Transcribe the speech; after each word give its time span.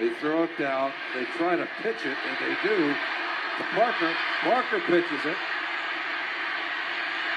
They 0.00 0.10
throw 0.20 0.42
it 0.42 0.50
down. 0.58 0.92
They 1.14 1.24
try 1.38 1.54
to 1.54 1.68
pitch 1.80 2.02
it, 2.04 2.18
and 2.26 2.36
they 2.42 2.54
do. 2.66 2.94
To 3.58 3.62
Parker. 3.78 4.12
Parker 4.42 4.80
pitches 4.86 5.24
it. 5.24 5.36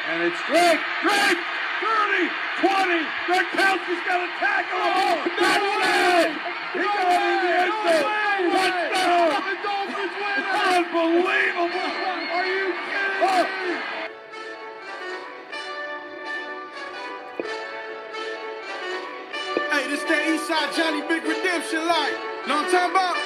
And 0.10 0.24
it's 0.24 0.42
Drake! 0.48 0.82
Drake! 1.04 1.38
30, 1.78 2.34
20, 2.58 3.06
Gronkowski's 3.30 4.02
got 4.08 4.26
a 4.26 4.30
tackle! 4.42 4.82
Oh, 4.82 5.22
that's 5.38 5.62
it! 5.86 6.34
He 6.74 6.82
got 6.82 7.06
it 7.06 7.22
in 7.22 7.38
the 7.46 7.54
end 7.62 7.76
zone! 7.86 8.10
Touchdown! 8.58 9.30
The 9.46 9.56
Dolphins 9.62 10.16
win 10.18 10.42
Unbelievable! 10.74 11.86
Are 12.34 12.48
you 12.48 12.74
kidding 12.88 13.22
oh. 13.22 13.46
me? 13.62 13.74
Hey, 19.70 19.84
this 19.92 20.02
that 20.10 20.22
Eastside 20.26 20.74
Johnny 20.76 21.02
Big 21.08 21.24
Redemption 21.24 21.86
light. 21.86 22.37
Know 22.48 22.56
what 22.56 22.66
I'm 22.66 22.72
talking 22.72 22.92
about? 22.92 23.18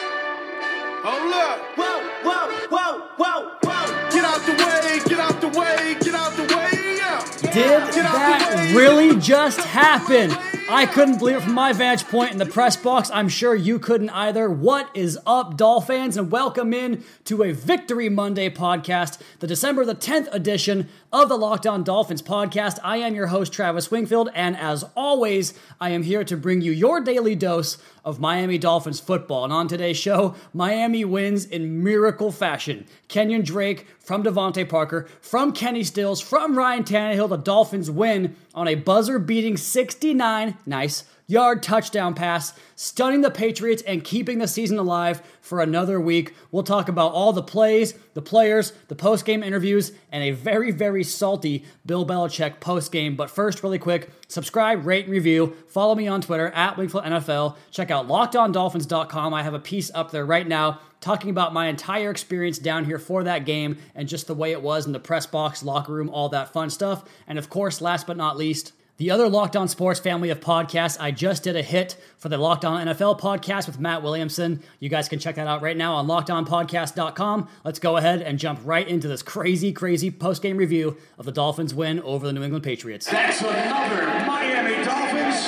Hold 1.06 1.34
up. 1.36 1.60
Whoa, 1.78 2.00
whoa, 2.24 2.50
whoa, 2.70 3.00
whoa, 3.18 3.52
whoa. 3.62 4.10
Get 4.10 4.26
out 4.26 4.42
the 4.48 4.54
way, 4.54 5.00
get 5.08 5.20
out 5.20 5.42
the 5.42 5.48
way, 5.60 5.96
get 6.00 6.16
out 6.16 6.34
the 6.34 6.56
way, 6.58 6.98
yeah. 6.98 7.24
Did 7.54 7.94
that 8.04 8.74
really 8.76 9.20
just 9.20 9.60
happen? 9.60 10.32
I 10.72 10.88
couldn't 10.88 11.20
believe 11.20 11.36
it 11.36 11.44
from 11.44 11.54
my 11.54 11.72
vantage 11.72 12.08
point 12.08 12.32
in 12.32 12.40
the 12.40 12.46
press 12.48 12.76
box. 12.78 13.12
I'm 13.14 13.30
sure 13.30 13.54
you 13.54 13.78
couldn't 13.78 14.10
either. 14.10 14.50
What 14.50 14.90
is 14.96 15.20
up, 15.28 15.56
Dolphins? 15.56 16.18
And 16.18 16.32
welcome 16.32 16.74
in 16.74 17.04
to 17.26 17.44
a 17.44 17.52
Victory 17.52 18.10
Monday 18.10 18.50
podcast, 18.50 19.20
the 19.40 19.48
December 19.48 19.86
the 19.86 19.94
10th 19.94 20.34
edition 20.34 20.90
of 21.12 21.28
the 21.28 21.36
Locked 21.36 21.68
On 21.68 21.84
Dolphins 21.84 22.22
podcast. 22.22 22.80
I 22.84 22.98
am 22.98 23.16
your 23.16 23.28
host, 23.28 23.52
Travis 23.52 23.92
Wingfield, 23.92 24.30
and 24.34 24.56
as 24.56 24.86
always, 24.96 25.54
I 25.80 25.90
am 25.90 26.04
here 26.04 26.24
to 26.24 26.38
bring 26.38 26.62
you 26.62 26.72
your 26.72 27.02
daily 27.02 27.36
dose 27.36 27.78
of 28.06 28.22
Miami 28.22 28.58
Dolphins 28.58 29.02
football. 29.02 29.44
And 29.44 29.52
on 29.52 29.68
today's 29.68 29.98
show, 29.98 30.36
Miami 30.54 31.04
wins 31.04 31.44
in 31.44 31.84
miracle 31.84 32.32
fashion. 32.32 32.86
Kenyon 33.10 33.44
Drake 33.44 33.88
from 34.00 34.24
DeVante 34.24 34.68
Parker, 34.70 35.08
from 35.20 35.52
Kenny 35.52 35.84
Stills, 35.84 36.22
from 36.22 36.58
Ryan 36.58 36.86
Tannehill, 36.86 37.30
the 37.30 37.38
Dolphins 37.38 37.92
win 37.92 38.38
on 38.56 38.70
a 38.70 38.76
buzzer 38.76 39.20
beating 39.20 39.58
69, 39.58 40.58
nice, 40.66 41.04
yard 41.32 41.64
touchdown 41.64 42.14
pass, 42.14 42.54
stunning 42.76 43.22
the 43.22 43.32
Patriots 43.32 43.82
and 43.88 44.04
keeping 44.04 44.40
the 44.40 44.48
season 44.48 44.78
alive 44.78 45.22
for 45.40 45.62
another 45.62 46.00
week. 46.00 46.36
We'll 46.52 46.64
talk 46.64 46.90
about 46.90 47.14
all 47.14 47.32
the 47.32 47.42
plays, 47.42 47.94
the 48.14 48.22
players, 48.22 48.74
the 48.90 48.96
post 48.96 49.24
game 49.24 49.42
interviews, 49.42 49.94
and 50.12 50.24
a 50.24 50.32
very, 50.32 50.72
very 50.72 51.06
salty 51.06 51.64
Bill 51.86 52.06
Belichick 52.06 52.60
post 52.60 52.92
game. 52.92 53.16
But 53.16 53.32
first, 53.32 53.64
really 53.64 53.80
quick, 53.80 54.12
subscribe, 54.28 54.86
rate, 54.86 55.06
and 55.06 55.14
review. 55.14 55.56
Follow 55.70 55.96
me 55.96 56.08
on 56.08 56.20
Twitter 56.20 56.50
at 56.50 56.76
Wingfield 56.76 57.06
NFL. 57.06 57.56
Check 57.72 57.90
out 57.90 58.10
lockedondolphins.com. 58.10 59.34
I 59.34 59.44
have 59.44 59.54
a 59.54 59.60
piece 59.60 59.90
up 59.94 60.12
there 60.12 60.26
right 60.26 60.48
now 60.48 60.82
talking 61.00 61.30
about 61.30 61.54
my 61.54 61.68
entire 61.68 62.12
experience 62.12 62.60
down 62.60 62.84
here 62.86 63.00
for 63.00 63.24
that 63.24 63.46
game 63.46 63.78
and 63.96 64.08
just 64.08 64.28
the 64.28 64.36
way 64.36 64.52
it 64.52 64.62
was 64.62 64.86
in 64.86 64.92
the 64.92 65.00
press 65.00 65.26
box, 65.26 65.64
locker 65.64 65.94
room, 65.94 66.10
all 66.10 66.30
that 66.30 66.52
fun 66.52 66.70
stuff. 66.70 67.06
And 67.26 67.40
of 67.40 67.50
course, 67.50 67.82
last 67.82 68.06
but 68.06 68.18
not 68.18 68.38
least, 68.38 68.74
the 69.02 69.10
other 69.10 69.28
Locked 69.28 69.56
On 69.56 69.68
Sports 69.68 70.00
family 70.00 70.30
of 70.30 70.40
podcasts, 70.42 70.96
I 71.00 71.10
just 71.10 71.42
did 71.42 71.56
a 71.56 71.64
hit 71.64 71.98
for 72.20 72.30
the 72.30 72.38
Locked 72.38 72.64
On 72.64 72.86
NFL 72.86 73.20
podcast 73.20 73.66
with 73.66 73.80
Matt 73.80 74.04
Williamson. 74.04 74.62
You 74.80 74.90
guys 74.90 75.10
can 75.10 75.18
check 75.18 75.38
that 75.38 75.48
out 75.48 75.64
right 75.64 75.76
now 75.76 75.96
on 75.96 76.06
lockedonpodcast.com. 76.06 77.50
Let's 77.66 77.80
go 77.80 77.98
ahead 77.98 78.22
and 78.22 78.38
jump 78.38 78.60
right 78.64 78.88
into 78.88 79.08
this 79.08 79.24
crazy, 79.24 79.74
crazy 79.74 80.12
post 80.12 80.44
game 80.44 80.56
review 80.56 80.98
of 81.18 81.26
the 81.26 81.32
Dolphins' 81.32 81.74
win 81.74 82.00
over 82.02 82.28
the 82.28 82.32
New 82.32 82.44
England 82.44 82.64
Patriots. 82.64 83.10
That's 83.10 83.42
another 83.42 84.06
Miami 84.28 84.86
Dolphins. 84.86 85.48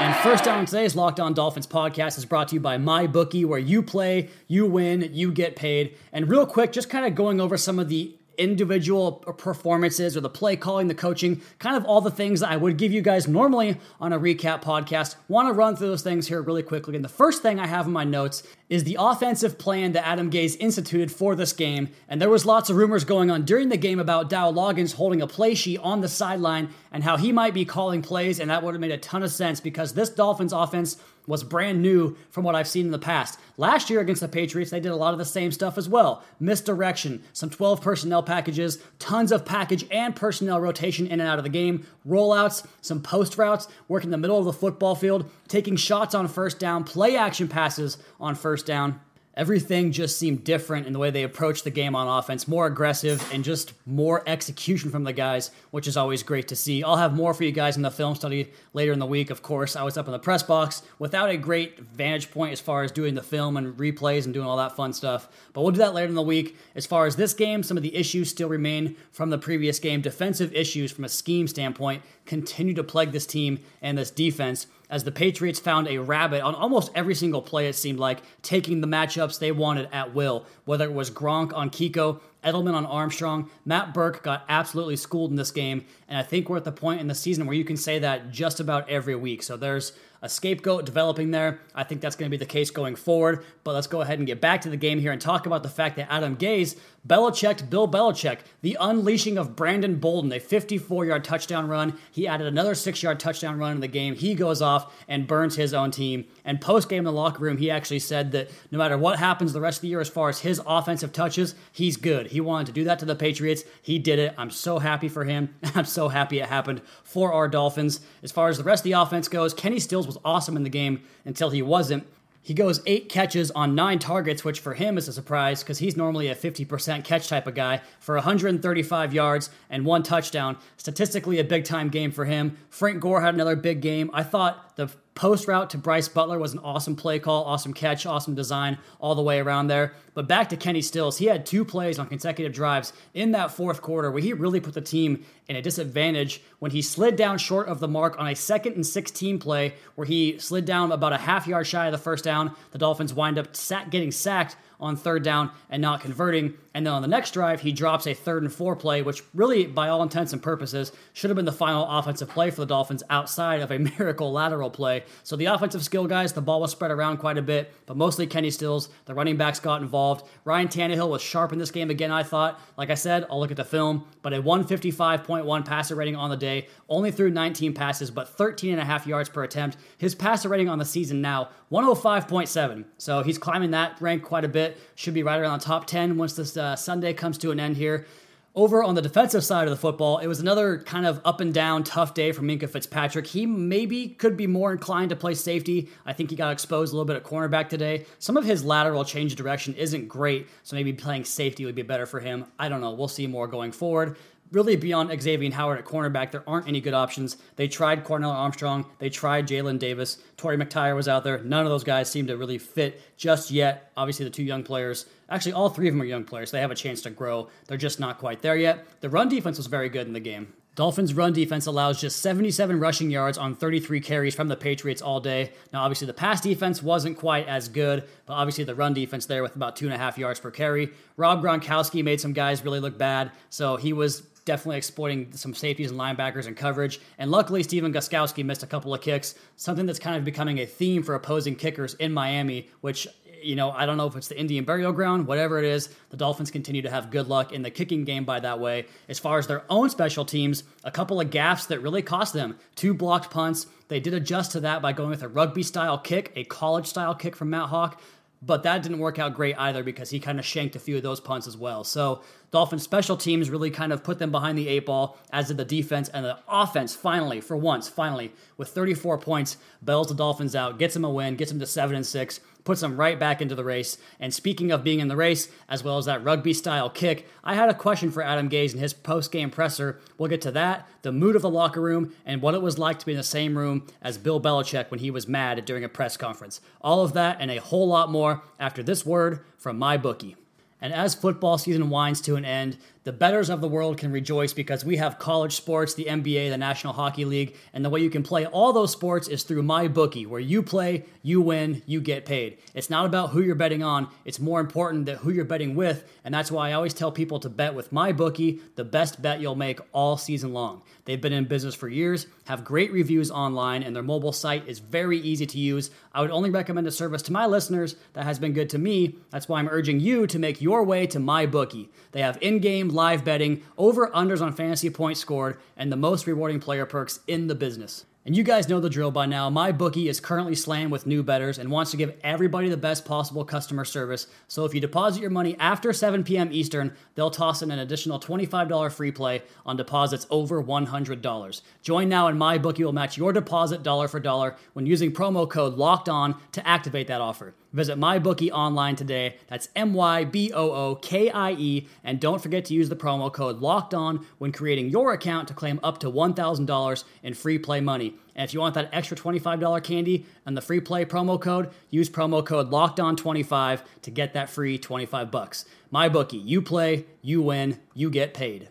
And 0.00 0.16
first 0.16 0.42
down 0.42 0.66
today's 0.66 0.96
Locked 0.96 1.20
On 1.20 1.32
Dolphins 1.34 1.68
podcast 1.68 2.18
is 2.18 2.24
brought 2.24 2.48
to 2.48 2.56
you 2.56 2.60
by 2.60 2.78
MyBookie, 2.78 3.46
where 3.46 3.60
you 3.60 3.80
play, 3.80 4.28
you 4.48 4.66
win, 4.66 5.08
you 5.12 5.30
get 5.30 5.54
paid. 5.54 5.96
And 6.12 6.28
real 6.28 6.46
quick, 6.46 6.72
just 6.72 6.90
kind 6.90 7.06
of 7.06 7.14
going 7.14 7.40
over 7.40 7.56
some 7.56 7.78
of 7.78 7.88
the 7.88 8.16
individual 8.38 9.12
performances 9.12 10.16
or 10.16 10.20
the 10.20 10.30
play 10.30 10.56
calling, 10.56 10.88
the 10.88 10.94
coaching, 10.94 11.42
kind 11.58 11.76
of 11.76 11.84
all 11.84 12.00
the 12.00 12.10
things 12.10 12.40
that 12.40 12.50
I 12.50 12.56
would 12.56 12.78
give 12.78 12.92
you 12.92 13.02
guys 13.02 13.28
normally 13.28 13.76
on 14.00 14.12
a 14.12 14.18
recap 14.18 14.62
podcast. 14.62 15.16
Want 15.28 15.48
to 15.48 15.52
run 15.52 15.76
through 15.76 15.88
those 15.88 16.02
things 16.02 16.28
here 16.28 16.40
really 16.40 16.62
quickly. 16.62 16.94
And 16.94 17.04
the 17.04 17.08
first 17.08 17.42
thing 17.42 17.58
I 17.58 17.66
have 17.66 17.86
in 17.86 17.92
my 17.92 18.04
notes 18.04 18.42
is 18.68 18.84
the 18.84 18.96
offensive 18.98 19.58
plan 19.58 19.92
that 19.92 20.06
Adam 20.06 20.30
Gase 20.30 20.56
instituted 20.60 21.10
for 21.10 21.34
this 21.34 21.52
game. 21.52 21.88
And 22.08 22.20
there 22.20 22.30
was 22.30 22.46
lots 22.46 22.70
of 22.70 22.76
rumors 22.76 23.04
going 23.04 23.30
on 23.30 23.44
during 23.44 23.70
the 23.70 23.76
game 23.76 23.98
about 23.98 24.30
Dowell 24.30 24.54
Loggains 24.54 24.94
holding 24.94 25.20
a 25.20 25.26
play 25.26 25.54
sheet 25.54 25.78
on 25.78 26.00
the 26.00 26.08
sideline 26.08 26.70
and 26.92 27.04
how 27.04 27.16
he 27.16 27.32
might 27.32 27.54
be 27.54 27.64
calling 27.64 28.02
plays. 28.02 28.40
And 28.40 28.50
that 28.50 28.62
would 28.62 28.74
have 28.74 28.80
made 28.80 28.90
a 28.90 28.98
ton 28.98 29.22
of 29.22 29.30
sense 29.30 29.60
because 29.60 29.94
this 29.94 30.10
Dolphins 30.10 30.52
offense 30.52 30.96
was 31.28 31.44
brand 31.44 31.82
new 31.82 32.16
from 32.30 32.42
what 32.42 32.54
I've 32.54 32.66
seen 32.66 32.86
in 32.86 32.90
the 32.90 32.98
past. 32.98 33.38
Last 33.58 33.90
year 33.90 34.00
against 34.00 34.22
the 34.22 34.28
Patriots, 34.28 34.70
they 34.70 34.80
did 34.80 34.92
a 34.92 34.96
lot 34.96 35.12
of 35.12 35.18
the 35.18 35.26
same 35.26 35.52
stuff 35.52 35.76
as 35.76 35.88
well. 35.88 36.24
Misdirection, 36.40 37.22
some 37.34 37.50
12 37.50 37.82
personnel 37.82 38.22
packages, 38.22 38.78
tons 38.98 39.30
of 39.30 39.44
package 39.44 39.84
and 39.90 40.16
personnel 40.16 40.58
rotation 40.58 41.06
in 41.06 41.20
and 41.20 41.28
out 41.28 41.38
of 41.38 41.44
the 41.44 41.50
game, 41.50 41.86
rollouts, 42.08 42.66
some 42.80 43.02
post 43.02 43.36
routes, 43.36 43.68
work 43.88 44.04
in 44.04 44.10
the 44.10 44.16
middle 44.16 44.38
of 44.38 44.46
the 44.46 44.52
football 44.52 44.94
field, 44.94 45.30
taking 45.48 45.76
shots 45.76 46.14
on 46.14 46.26
first 46.28 46.58
down, 46.58 46.82
play 46.82 47.16
action 47.16 47.46
passes 47.46 47.98
on 48.18 48.34
first 48.34 48.64
down 48.64 48.98
everything 49.38 49.92
just 49.92 50.18
seemed 50.18 50.42
different 50.42 50.84
in 50.88 50.92
the 50.92 50.98
way 50.98 51.10
they 51.10 51.22
approached 51.22 51.62
the 51.62 51.70
game 51.70 51.94
on 51.94 52.08
offense, 52.08 52.48
more 52.48 52.66
aggressive 52.66 53.24
and 53.32 53.44
just 53.44 53.72
more 53.86 54.24
execution 54.26 54.90
from 54.90 55.04
the 55.04 55.12
guys, 55.12 55.52
which 55.70 55.86
is 55.86 55.96
always 55.96 56.24
great 56.24 56.48
to 56.48 56.56
see. 56.56 56.82
I'll 56.82 56.96
have 56.96 57.14
more 57.14 57.32
for 57.32 57.44
you 57.44 57.52
guys 57.52 57.76
in 57.76 57.82
the 57.82 57.90
film 57.90 58.16
study 58.16 58.50
later 58.74 58.92
in 58.92 58.98
the 58.98 59.06
week. 59.06 59.30
Of 59.30 59.40
course, 59.40 59.76
I 59.76 59.84
was 59.84 59.96
up 59.96 60.06
in 60.06 60.12
the 60.12 60.18
press 60.18 60.42
box 60.42 60.82
without 60.98 61.30
a 61.30 61.36
great 61.36 61.78
vantage 61.78 62.32
point 62.32 62.52
as 62.52 62.60
far 62.60 62.82
as 62.82 62.90
doing 62.90 63.14
the 63.14 63.22
film 63.22 63.56
and 63.56 63.76
replays 63.76 64.24
and 64.24 64.34
doing 64.34 64.46
all 64.46 64.56
that 64.56 64.74
fun 64.74 64.92
stuff, 64.92 65.28
but 65.52 65.62
we'll 65.62 65.70
do 65.70 65.78
that 65.78 65.94
later 65.94 66.08
in 66.08 66.16
the 66.16 66.22
week. 66.22 66.56
As 66.74 66.84
far 66.84 67.06
as 67.06 67.14
this 67.14 67.32
game, 67.32 67.62
some 67.62 67.76
of 67.76 67.84
the 67.84 67.94
issues 67.94 68.30
still 68.30 68.48
remain 68.48 68.96
from 69.12 69.30
the 69.30 69.38
previous 69.38 69.78
game. 69.78 70.00
Defensive 70.00 70.52
issues 70.52 70.90
from 70.90 71.04
a 71.04 71.08
scheme 71.08 71.46
standpoint 71.46 72.02
continue 72.26 72.74
to 72.74 72.82
plague 72.82 73.12
this 73.12 73.26
team 73.26 73.60
and 73.80 73.96
this 73.96 74.10
defense 74.10 74.66
as 74.90 75.04
the 75.04 75.12
Patriots 75.12 75.60
found 75.60 75.86
a 75.86 75.98
rabbit 75.98 76.42
on 76.42 76.54
almost 76.54 76.90
every 76.94 77.14
single 77.14 77.42
play, 77.42 77.68
it 77.68 77.74
seemed 77.74 77.98
like, 77.98 78.22
taking 78.42 78.80
the 78.80 78.86
matchups 78.86 79.38
they 79.38 79.52
wanted 79.52 79.88
at 79.92 80.14
will. 80.14 80.46
Whether 80.64 80.84
it 80.84 80.92
was 80.92 81.10
Gronk 81.10 81.54
on 81.54 81.70
Kiko, 81.70 82.20
Edelman 82.42 82.74
on 82.74 82.86
Armstrong, 82.86 83.50
Matt 83.64 83.92
Burke 83.92 84.22
got 84.22 84.44
absolutely 84.48 84.96
schooled 84.96 85.30
in 85.30 85.36
this 85.36 85.50
game. 85.50 85.84
And 86.08 86.16
I 86.16 86.22
think 86.22 86.48
we're 86.48 86.56
at 86.56 86.64
the 86.64 86.72
point 86.72 87.00
in 87.00 87.08
the 87.08 87.14
season 87.14 87.46
where 87.46 87.56
you 87.56 87.64
can 87.64 87.76
say 87.76 87.98
that 87.98 88.30
just 88.30 88.60
about 88.60 88.88
every 88.88 89.14
week. 89.14 89.42
So 89.42 89.56
there's 89.56 89.92
a 90.22 90.28
scapegoat 90.28 90.84
developing 90.84 91.30
there. 91.30 91.60
I 91.74 91.84
think 91.84 92.00
that's 92.00 92.16
going 92.16 92.30
to 92.30 92.36
be 92.36 92.38
the 92.38 92.50
case 92.50 92.70
going 92.70 92.96
forward. 92.96 93.44
But 93.64 93.74
let's 93.74 93.86
go 93.86 94.00
ahead 94.00 94.18
and 94.18 94.26
get 94.26 94.40
back 94.40 94.62
to 94.62 94.70
the 94.70 94.76
game 94.76 94.98
here 94.98 95.12
and 95.12 95.20
talk 95.20 95.46
about 95.46 95.62
the 95.62 95.68
fact 95.68 95.96
that 95.96 96.10
Adam 96.10 96.36
Gase 96.36 96.76
Belichick, 97.06 97.70
Bill 97.70 97.88
Belichick, 97.88 98.40
the 98.60 98.76
unleashing 98.78 99.38
of 99.38 99.56
Brandon 99.56 99.96
Bolden, 99.96 100.32
a 100.32 100.40
54 100.40 101.06
yard 101.06 101.24
touchdown 101.24 101.68
run. 101.68 101.98
He 102.10 102.26
added 102.26 102.46
another 102.46 102.74
six 102.74 103.02
yard 103.02 103.20
touchdown 103.20 103.58
run 103.58 103.72
in 103.72 103.80
the 103.80 103.88
game. 103.88 104.14
He 104.14 104.34
goes 104.34 104.60
off 104.60 104.92
and 105.06 105.26
burns 105.26 105.56
his 105.56 105.72
own 105.72 105.90
team. 105.90 106.26
And 106.44 106.60
post 106.60 106.88
game 106.88 106.98
in 106.98 107.04
the 107.04 107.12
locker 107.12 107.42
room, 107.42 107.58
he 107.58 107.70
actually 107.70 108.00
said 108.00 108.32
that 108.32 108.50
no 108.70 108.78
matter 108.78 108.98
what 108.98 109.18
happens 109.18 109.52
the 109.52 109.60
rest 109.60 109.78
of 109.78 109.82
the 109.82 109.88
year 109.88 110.00
as 110.00 110.08
far 110.08 110.28
as 110.28 110.40
his 110.40 110.60
offensive 110.66 111.12
touches, 111.12 111.54
he's 111.72 111.96
good. 111.96 112.28
He 112.28 112.40
wanted 112.40 112.66
to 112.66 112.72
do 112.72 112.84
that 112.84 112.98
to 112.98 113.04
the 113.04 113.14
Patriots. 113.14 113.62
He 113.80 113.98
did 113.98 114.18
it. 114.18 114.34
I'm 114.36 114.50
so 114.50 114.78
happy 114.78 115.08
for 115.08 115.24
him. 115.24 115.54
I'm 115.74 115.84
so 115.84 116.08
happy 116.08 116.40
it 116.40 116.46
happened 116.46 116.82
for 117.04 117.32
our 117.32 117.48
Dolphins. 117.48 118.00
As 118.22 118.32
far 118.32 118.48
as 118.48 118.58
the 118.58 118.64
rest 118.64 118.80
of 118.80 118.84
the 118.84 118.92
offense 118.92 119.28
goes, 119.28 119.54
Kenny 119.54 119.78
Stills 119.78 120.07
was 120.08 120.18
awesome 120.24 120.56
in 120.56 120.64
the 120.64 120.70
game 120.70 121.02
until 121.24 121.50
he 121.50 121.62
wasn't. 121.62 122.04
He 122.42 122.54
goes 122.54 122.80
eight 122.86 123.10
catches 123.10 123.50
on 123.50 123.74
nine 123.74 123.98
targets, 123.98 124.42
which 124.42 124.60
for 124.60 124.72
him 124.74 124.96
is 124.96 125.06
a 125.06 125.12
surprise 125.12 125.62
because 125.62 125.78
he's 125.78 125.96
normally 125.96 126.28
a 126.28 126.34
50% 126.34 127.04
catch 127.04 127.28
type 127.28 127.46
of 127.46 127.54
guy 127.54 127.82
for 128.00 128.14
135 128.14 129.12
yards 129.12 129.50
and 129.68 129.84
one 129.84 130.02
touchdown. 130.02 130.56
Statistically, 130.78 131.38
a 131.38 131.44
big 131.44 131.64
time 131.64 131.90
game 131.90 132.10
for 132.10 132.24
him. 132.24 132.56
Frank 132.70 133.00
Gore 133.00 133.20
had 133.20 133.34
another 133.34 133.54
big 133.54 133.82
game. 133.82 134.10
I 134.14 134.22
thought 134.22 134.67
The 134.78 134.86
post 135.16 135.48
route 135.48 135.70
to 135.70 135.78
Brice 135.78 136.06
Butler 136.06 136.38
was 136.38 136.52
an 136.52 136.60
awesome 136.60 136.94
play 136.94 137.18
call, 137.18 137.42
awesome 137.46 137.74
catch, 137.74 138.06
awesome 138.06 138.36
design 138.36 138.78
all 139.00 139.16
the 139.16 139.22
way 139.22 139.40
around 139.40 139.66
there. 139.66 139.92
But 140.14 140.28
back 140.28 140.48
to 140.50 140.56
Kenny 140.56 140.82
Stills, 140.82 141.18
he 141.18 141.24
had 141.24 141.44
two 141.44 141.64
plays 141.64 141.98
on 141.98 142.06
consecutive 142.06 142.52
drives 142.52 142.92
in 143.12 143.32
that 143.32 143.50
fourth 143.50 143.82
quarter 143.82 144.08
where 144.08 144.22
he 144.22 144.32
really 144.32 144.60
put 144.60 144.74
the 144.74 144.80
team 144.80 145.24
in 145.48 145.56
a 145.56 145.62
disadvantage 145.62 146.42
when 146.60 146.70
he 146.70 146.80
slid 146.80 147.16
down 147.16 147.38
short 147.38 147.66
of 147.66 147.80
the 147.80 147.88
mark 147.88 148.20
on 148.20 148.28
a 148.28 148.36
second 148.36 148.76
and 148.76 148.86
16 148.86 149.40
play 149.40 149.74
where 149.96 150.06
he 150.06 150.38
slid 150.38 150.64
down 150.64 150.92
about 150.92 151.12
a 151.12 151.18
half 151.18 151.48
yard 151.48 151.66
shy 151.66 151.86
of 151.86 151.92
the 151.92 151.98
first 151.98 152.22
down. 152.22 152.54
The 152.70 152.78
Dolphins 152.78 153.12
wind 153.12 153.36
up 153.36 153.48
getting 153.90 154.12
sacked 154.12 154.54
on 154.80 154.96
third 154.96 155.22
down 155.22 155.50
and 155.70 155.82
not 155.82 156.00
converting. 156.00 156.54
And 156.74 156.86
then 156.86 156.94
on 156.94 157.02
the 157.02 157.08
next 157.08 157.32
drive, 157.32 157.60
he 157.60 157.72
drops 157.72 158.06
a 158.06 158.14
third 158.14 158.42
and 158.42 158.52
four 158.52 158.76
play, 158.76 159.02
which 159.02 159.22
really, 159.34 159.66
by 159.66 159.88
all 159.88 160.02
intents 160.02 160.32
and 160.32 160.42
purposes, 160.42 160.92
should 161.12 161.30
have 161.30 161.36
been 161.36 161.44
the 161.44 161.52
final 161.52 161.84
offensive 161.88 162.28
play 162.28 162.50
for 162.50 162.60
the 162.60 162.66
Dolphins 162.66 163.02
outside 163.10 163.60
of 163.60 163.70
a 163.70 163.78
miracle 163.98 164.30
lateral 164.30 164.70
play. 164.70 165.04
So 165.24 165.34
the 165.34 165.46
offensive 165.46 165.84
skill 165.84 166.06
guys, 166.06 166.32
the 166.32 166.40
ball 166.40 166.60
was 166.60 166.70
spread 166.70 166.90
around 166.90 167.16
quite 167.16 167.38
a 167.38 167.42
bit, 167.42 167.72
but 167.86 167.96
mostly 167.96 168.26
Kenny 168.26 168.50
Stills. 168.50 168.88
The 169.06 169.14
running 169.14 169.36
backs 169.36 169.58
got 169.58 169.82
involved. 169.82 170.26
Ryan 170.44 170.68
Tannehill 170.68 171.08
was 171.08 171.22
sharp 171.22 171.52
in 171.52 171.58
this 171.58 171.70
game 171.70 171.90
again, 171.90 172.12
I 172.12 172.22
thought. 172.22 172.60
Like 172.76 172.90
I 172.90 172.94
said, 172.94 173.26
I'll 173.30 173.40
look 173.40 173.50
at 173.50 173.56
the 173.56 173.64
film, 173.64 174.06
but 174.22 174.32
a 174.32 174.40
155.1 174.42 175.64
passer 175.64 175.94
rating 175.94 176.16
on 176.16 176.30
the 176.30 176.36
day, 176.36 176.68
only 176.88 177.10
threw 177.10 177.30
19 177.30 177.74
passes, 177.74 178.10
but 178.10 178.28
13 178.28 178.72
and 178.72 178.80
a 178.80 178.84
half 178.84 179.06
yards 179.06 179.28
per 179.28 179.42
attempt. 179.42 179.76
His 179.96 180.14
passer 180.14 180.48
rating 180.48 180.68
on 180.68 180.78
the 180.78 180.84
season 180.84 181.20
now, 181.20 181.48
105.7. 181.72 182.84
So 182.98 183.22
he's 183.22 183.38
climbing 183.38 183.72
that 183.72 184.00
rank 184.00 184.22
quite 184.22 184.44
a 184.44 184.48
bit. 184.48 184.67
Should 184.94 185.14
be 185.14 185.22
right 185.22 185.40
around 185.40 185.60
the 185.60 185.64
top 185.64 185.86
10 185.86 186.16
once 186.16 186.34
this 186.34 186.56
uh, 186.56 186.76
Sunday 186.76 187.12
comes 187.12 187.38
to 187.38 187.50
an 187.50 187.60
end 187.60 187.76
here. 187.76 188.06
Over 188.54 188.82
on 188.82 188.96
the 188.96 189.02
defensive 189.02 189.44
side 189.44 189.68
of 189.68 189.70
the 189.70 189.76
football, 189.76 190.18
it 190.18 190.26
was 190.26 190.40
another 190.40 190.78
kind 190.78 191.06
of 191.06 191.20
up 191.24 191.40
and 191.40 191.54
down 191.54 191.84
tough 191.84 192.12
day 192.12 192.32
for 192.32 192.42
Minkah 192.42 192.68
Fitzpatrick. 192.68 193.28
He 193.28 193.46
maybe 193.46 194.08
could 194.08 194.36
be 194.36 194.48
more 194.48 194.72
inclined 194.72 195.10
to 195.10 195.16
play 195.16 195.34
safety. 195.34 195.88
I 196.04 196.12
think 196.12 196.30
he 196.30 196.34
got 196.36 196.50
exposed 196.50 196.92
a 196.92 196.96
little 196.96 197.04
bit 197.04 197.14
at 197.14 197.22
cornerback 197.22 197.68
today. 197.68 198.06
Some 198.18 198.36
of 198.36 198.44
his 198.44 198.64
lateral 198.64 199.04
change 199.04 199.32
of 199.32 199.38
direction 199.38 199.74
isn't 199.74 200.08
great, 200.08 200.48
so 200.64 200.74
maybe 200.74 200.92
playing 200.92 201.24
safety 201.24 201.66
would 201.66 201.76
be 201.76 201.82
better 201.82 202.06
for 202.06 202.18
him. 202.18 202.46
I 202.58 202.68
don't 202.68 202.80
know. 202.80 202.90
We'll 202.90 203.06
see 203.06 203.28
more 203.28 203.46
going 203.46 203.70
forward 203.70 204.16
really 204.52 204.76
beyond 204.76 205.20
Xavier 205.20 205.52
Howard 205.52 205.78
at 205.78 205.84
cornerback, 205.84 206.30
there 206.30 206.42
aren't 206.46 206.68
any 206.68 206.80
good 206.80 206.94
options. 206.94 207.36
They 207.56 207.68
tried 207.68 208.04
Cornell 208.04 208.30
Armstrong, 208.30 208.86
they 208.98 209.10
tried 209.10 209.48
Jalen 209.48 209.78
Davis, 209.78 210.18
Torry 210.36 210.56
McTyer 210.56 210.94
was 210.94 211.08
out 211.08 211.24
there. 211.24 211.42
None 211.42 211.64
of 211.64 211.70
those 211.70 211.84
guys 211.84 212.10
seem 212.10 212.26
to 212.28 212.36
really 212.36 212.58
fit 212.58 213.00
just 213.16 213.50
yet. 213.50 213.92
Obviously, 213.96 214.24
the 214.24 214.30
two 214.30 214.42
young 214.42 214.62
players, 214.62 215.06
actually, 215.28 215.52
all 215.52 215.68
three 215.68 215.88
of 215.88 215.94
them 215.94 216.02
are 216.02 216.06
young 216.06 216.24
players. 216.24 216.50
They 216.50 216.60
have 216.60 216.70
a 216.70 216.76
chance 216.76 217.02
to 217.02 217.10
grow. 217.10 217.48
They're 217.66 217.76
just 217.76 218.00
not 218.00 218.18
quite 218.18 218.42
there 218.42 218.56
yet. 218.56 218.86
The 219.00 219.10
run 219.10 219.28
defense 219.28 219.56
was 219.56 219.66
very 219.66 219.88
good 219.88 220.06
in 220.06 220.12
the 220.12 220.20
game. 220.20 220.52
Dolphins' 220.78 221.12
run 221.12 221.32
defense 221.32 221.66
allows 221.66 222.00
just 222.00 222.22
77 222.22 222.78
rushing 222.78 223.10
yards 223.10 223.36
on 223.36 223.56
33 223.56 223.98
carries 223.98 224.36
from 224.36 224.46
the 224.46 224.54
Patriots 224.54 225.02
all 225.02 225.18
day. 225.18 225.50
Now, 225.72 225.82
obviously, 225.82 226.06
the 226.06 226.14
pass 226.14 226.40
defense 226.40 226.80
wasn't 226.80 227.18
quite 227.18 227.48
as 227.48 227.68
good, 227.68 228.04
but 228.26 228.34
obviously, 228.34 228.62
the 228.62 228.76
run 228.76 228.94
defense 228.94 229.26
there 229.26 229.42
with 229.42 229.56
about 229.56 229.74
two 229.74 229.86
and 229.86 229.94
a 229.94 229.98
half 229.98 230.16
yards 230.18 230.38
per 230.38 230.52
carry. 230.52 230.90
Rob 231.16 231.42
Gronkowski 231.42 232.04
made 232.04 232.20
some 232.20 232.32
guys 232.32 232.64
really 232.64 232.78
look 232.78 232.96
bad, 232.96 233.32
so 233.50 233.74
he 233.74 233.92
was 233.92 234.22
definitely 234.48 234.78
exploiting 234.78 235.30
some 235.32 235.54
safeties 235.54 235.90
and 235.92 236.00
linebackers 236.00 236.46
and 236.46 236.56
coverage. 236.56 237.00
And 237.18 237.30
luckily, 237.30 237.62
Stephen 237.62 237.92
Gostkowski 237.92 238.44
missed 238.44 238.64
a 238.64 238.66
couple 238.66 238.92
of 238.92 239.00
kicks, 239.00 239.34
something 239.56 239.86
that's 239.86 239.98
kind 240.00 240.16
of 240.16 240.24
becoming 240.24 240.58
a 240.58 240.66
theme 240.66 241.02
for 241.02 241.14
opposing 241.14 241.54
kickers 241.54 241.94
in 241.94 242.12
Miami, 242.12 242.68
which 242.80 243.06
you 243.40 243.54
know, 243.54 243.70
I 243.70 243.86
don't 243.86 243.96
know 243.96 244.06
if 244.06 244.16
it's 244.16 244.26
the 244.26 244.36
Indian 244.36 244.64
burial 244.64 244.90
ground, 244.90 245.28
whatever 245.28 245.60
it 245.60 245.64
is, 245.64 245.90
the 246.10 246.16
Dolphins 246.16 246.50
continue 246.50 246.82
to 246.82 246.90
have 246.90 247.12
good 247.12 247.28
luck 247.28 247.52
in 247.52 247.62
the 247.62 247.70
kicking 247.70 248.04
game 248.04 248.24
by 248.24 248.40
that 248.40 248.58
way. 248.58 248.86
As 249.08 249.20
far 249.20 249.38
as 249.38 249.46
their 249.46 249.62
own 249.70 249.90
special 249.90 250.24
teams, 250.24 250.64
a 250.82 250.90
couple 250.90 251.20
of 251.20 251.30
gaffes 251.30 251.68
that 251.68 251.78
really 251.78 252.02
cost 252.02 252.34
them. 252.34 252.58
Two 252.74 252.94
blocked 252.94 253.30
punts. 253.30 253.66
They 253.86 254.00
did 254.00 254.12
adjust 254.12 254.52
to 254.52 254.60
that 254.60 254.82
by 254.82 254.92
going 254.92 255.10
with 255.10 255.22
a 255.22 255.28
rugby 255.28 255.62
style 255.62 255.98
kick, 255.98 256.32
a 256.34 256.42
college 256.44 256.86
style 256.86 257.14
kick 257.14 257.36
from 257.36 257.50
Matt 257.50 257.68
Haack 257.70 257.98
But 258.42 258.62
that 258.64 258.82
didn't 258.82 258.98
work 258.98 259.18
out 259.18 259.34
great 259.34 259.56
either 259.58 259.82
because 259.82 260.10
he 260.10 260.20
kind 260.20 260.38
of 260.38 260.44
shanked 260.44 260.76
a 260.76 260.80
few 260.80 260.96
of 260.96 261.02
those 261.02 261.20
punts 261.20 261.46
as 261.46 261.56
well. 261.56 261.84
So 261.84 262.22
Dolphins 262.50 262.82
special 262.82 263.16
teams 263.16 263.50
really 263.50 263.70
kind 263.70 263.92
of 263.92 264.02
put 264.02 264.18
them 264.18 264.30
behind 264.30 264.56
the 264.56 264.68
eight 264.68 264.86
ball, 264.86 265.18
as 265.30 265.48
did 265.48 265.56
the 265.56 265.64
defense 265.64 266.08
and 266.08 266.24
the 266.24 266.38
offense. 266.48 266.94
Finally, 266.94 267.40
for 267.40 267.56
once, 267.56 267.88
finally, 267.88 268.32
with 268.56 268.68
34 268.68 269.18
points, 269.18 269.56
bails 269.84 270.08
the 270.08 270.14
Dolphins 270.14 270.56
out, 270.56 270.78
gets 270.78 270.94
them 270.94 271.04
a 271.04 271.10
win, 271.10 271.36
gets 271.36 271.50
them 271.50 271.60
to 271.60 271.66
seven 271.66 271.96
and 271.96 272.06
six 272.06 272.40
puts 272.68 272.82
them 272.82 272.98
right 272.98 273.18
back 273.18 273.40
into 273.40 273.54
the 273.54 273.64
race. 273.64 273.96
And 274.20 274.34
speaking 274.34 274.70
of 274.70 274.84
being 274.84 275.00
in 275.00 275.08
the 275.08 275.16
race, 275.16 275.48
as 275.70 275.82
well 275.82 275.96
as 275.96 276.04
that 276.04 276.22
rugby 276.22 276.52
style 276.52 276.90
kick, 276.90 277.26
I 277.42 277.54
had 277.54 277.70
a 277.70 277.74
question 277.74 278.10
for 278.10 278.22
Adam 278.22 278.50
Gase 278.50 278.74
in 278.74 278.78
his 278.78 278.92
post 278.92 279.32
game 279.32 279.48
presser. 279.48 279.98
We'll 280.18 280.28
get 280.28 280.42
to 280.42 280.50
that, 280.50 280.86
the 281.00 281.10
mood 281.10 281.34
of 281.34 281.40
the 281.40 281.48
locker 281.48 281.80
room, 281.80 282.12
and 282.26 282.42
what 282.42 282.54
it 282.54 282.60
was 282.60 282.78
like 282.78 282.98
to 282.98 283.06
be 283.06 283.12
in 283.12 283.18
the 283.18 283.24
same 283.24 283.56
room 283.56 283.86
as 284.02 284.18
Bill 284.18 284.38
Belichick 284.38 284.90
when 284.90 285.00
he 285.00 285.10
was 285.10 285.26
mad 285.26 285.64
during 285.64 285.82
a 285.82 285.88
press 285.88 286.18
conference. 286.18 286.60
All 286.82 287.02
of 287.02 287.14
that 287.14 287.38
and 287.40 287.50
a 287.50 287.56
whole 287.56 287.88
lot 287.88 288.10
more 288.10 288.42
after 288.60 288.82
this 288.82 289.06
word 289.06 289.40
from 289.56 289.78
my 289.78 289.96
bookie. 289.96 290.36
And 290.80 290.92
as 290.92 291.14
football 291.14 291.58
season 291.58 291.90
winds 291.90 292.20
to 292.22 292.36
an 292.36 292.44
end, 292.44 292.76
the 293.08 293.12
betters 293.12 293.48
of 293.48 293.62
the 293.62 293.68
world 293.68 293.96
can 293.96 294.12
rejoice 294.12 294.52
because 294.52 294.84
we 294.84 294.98
have 294.98 295.18
college 295.18 295.54
sports, 295.54 295.94
the 295.94 296.04
NBA, 296.04 296.50
the 296.50 296.58
National 296.58 296.92
Hockey 296.92 297.24
League, 297.24 297.56
and 297.72 297.82
the 297.82 297.88
way 297.88 298.00
you 298.00 298.10
can 298.10 298.22
play 298.22 298.44
all 298.44 298.70
those 298.74 298.92
sports 298.92 299.28
is 299.28 299.44
through 299.44 299.62
my 299.62 299.88
bookie, 299.88 300.26
where 300.26 300.38
you 300.38 300.62
play, 300.62 301.06
you 301.22 301.40
win, 301.40 301.80
you 301.86 302.02
get 302.02 302.26
paid. 302.26 302.58
It's 302.74 302.90
not 302.90 303.06
about 303.06 303.30
who 303.30 303.40
you're 303.40 303.54
betting 303.54 303.82
on, 303.82 304.08
it's 304.26 304.38
more 304.38 304.60
important 304.60 305.06
that 305.06 305.16
who 305.16 305.30
you're 305.30 305.46
betting 305.46 305.74
with, 305.74 306.04
and 306.22 306.34
that's 306.34 306.52
why 306.52 306.68
I 306.68 306.72
always 306.74 306.92
tell 306.92 307.10
people 307.10 307.40
to 307.40 307.48
bet 307.48 307.74
with 307.74 307.92
my 307.92 308.12
bookie, 308.12 308.60
the 308.76 308.84
best 308.84 309.22
bet 309.22 309.40
you'll 309.40 309.54
make 309.54 309.80
all 309.94 310.18
season 310.18 310.52
long. 310.52 310.82
They've 311.06 311.18
been 311.18 311.32
in 311.32 311.46
business 311.46 311.74
for 311.74 311.88
years, 311.88 312.26
have 312.44 312.62
great 312.62 312.92
reviews 312.92 313.30
online, 313.30 313.82
and 313.82 313.96
their 313.96 314.02
mobile 314.02 314.34
site 314.34 314.68
is 314.68 314.80
very 314.80 315.18
easy 315.18 315.46
to 315.46 315.58
use. 315.58 315.90
I 316.12 316.20
would 316.20 316.30
only 316.30 316.50
recommend 316.50 316.86
a 316.86 316.90
service 316.90 317.22
to 317.22 317.32
my 317.32 317.46
listeners 317.46 317.96
that 318.12 318.24
has 318.24 318.38
been 318.38 318.52
good 318.52 318.68
to 318.68 318.78
me. 318.78 319.16
That's 319.30 319.48
why 319.48 319.60
I'm 319.60 319.68
urging 319.68 320.00
you 320.00 320.26
to 320.26 320.38
make 320.38 320.60
your 320.60 320.84
way 320.84 321.06
to 321.06 321.18
my 321.18 321.46
bookie. 321.46 321.88
They 322.12 322.20
have 322.20 322.36
in-game 322.42 322.90
live 322.98 323.24
betting, 323.24 323.62
over 323.76 324.08
unders 324.08 324.42
on 324.42 324.52
fantasy 324.52 324.90
points 324.90 325.20
scored, 325.20 325.56
and 325.76 325.92
the 325.92 325.96
most 325.96 326.26
rewarding 326.26 326.58
player 326.58 326.84
perks 326.84 327.20
in 327.28 327.46
the 327.46 327.54
business. 327.54 328.04
And 328.26 328.36
you 328.36 328.42
guys 328.42 328.68
know 328.68 328.80
the 328.80 328.90
drill 328.90 329.12
by 329.12 329.24
now. 329.24 329.48
My 329.48 329.70
bookie 329.70 330.08
is 330.08 330.20
currently 330.20 330.56
slammed 330.56 330.90
with 330.90 331.06
new 331.06 331.22
betters 331.22 331.58
and 331.58 331.70
wants 331.70 331.92
to 331.92 331.96
give 331.96 332.14
everybody 332.22 332.68
the 332.68 332.76
best 332.76 333.06
possible 333.06 333.44
customer 333.44 333.86
service. 333.86 334.26
So 334.48 334.64
if 334.64 334.74
you 334.74 334.80
deposit 334.82 335.20
your 335.22 335.30
money 335.30 335.56
after 335.58 335.92
7 335.94 336.24
p.m. 336.24 336.50
Eastern, 336.52 336.92
they'll 337.14 337.30
toss 337.30 337.62
in 337.62 337.70
an 337.70 337.78
additional 337.78 338.20
$25 338.20 338.92
free 338.92 339.12
play 339.12 339.44
on 339.64 339.78
deposits 339.78 340.26
over 340.28 340.62
$100. 340.62 341.62
Join 341.80 342.08
now 342.08 342.26
and 342.26 342.38
my 342.38 342.58
bookie 342.58 342.84
will 342.84 342.92
match 342.92 343.16
your 343.16 343.32
deposit 343.32 343.82
dollar 343.82 344.08
for 344.08 344.20
dollar 344.20 344.56
when 344.74 344.84
using 344.84 345.12
promo 345.12 345.48
code 345.48 345.78
LOCKED 345.78 346.08
ON 346.10 346.34
to 346.52 346.68
activate 346.68 347.06
that 347.06 347.22
offer. 347.22 347.54
Visit 347.72 347.98
MyBookie 347.98 348.50
online 348.50 348.96
today. 348.96 349.36
That's 349.48 349.68
M 349.76 349.92
Y 349.92 350.24
B 350.24 350.50
O 350.54 350.70
O 350.70 350.94
K 350.94 351.30
I 351.30 351.52
E. 351.52 351.86
And 352.02 352.18
don't 352.18 352.40
forget 352.40 352.64
to 352.66 352.74
use 352.74 352.88
the 352.88 352.96
promo 352.96 353.30
code 353.30 353.60
LOCKED 353.60 353.94
ON 353.94 354.26
when 354.38 354.52
creating 354.52 354.88
your 354.88 355.12
account 355.12 355.48
to 355.48 355.54
claim 355.54 355.78
up 355.82 355.98
to 355.98 356.10
$1,000 356.10 357.04
in 357.22 357.34
free 357.34 357.58
play 357.58 357.80
money. 357.80 358.14
And 358.34 358.44
if 358.48 358.54
you 358.54 358.60
want 358.60 358.74
that 358.76 358.88
extra 358.92 359.16
$25 359.16 359.82
candy 359.82 360.24
and 360.46 360.56
the 360.56 360.62
free 360.62 360.80
play 360.80 361.04
promo 361.04 361.38
code, 361.38 361.70
use 361.90 362.08
promo 362.08 362.44
code 362.44 362.70
LOCKED 362.70 363.00
ON 363.00 363.16
25 363.16 363.82
to 364.02 364.10
get 364.10 364.32
that 364.32 364.48
free 364.48 364.78
25 364.78 365.30
bucks. 365.30 365.66
MyBookie, 365.92 366.40
you 366.42 366.62
play, 366.62 367.04
you 367.20 367.42
win, 367.42 367.78
you 367.94 368.08
get 368.08 368.32
paid. 368.32 368.70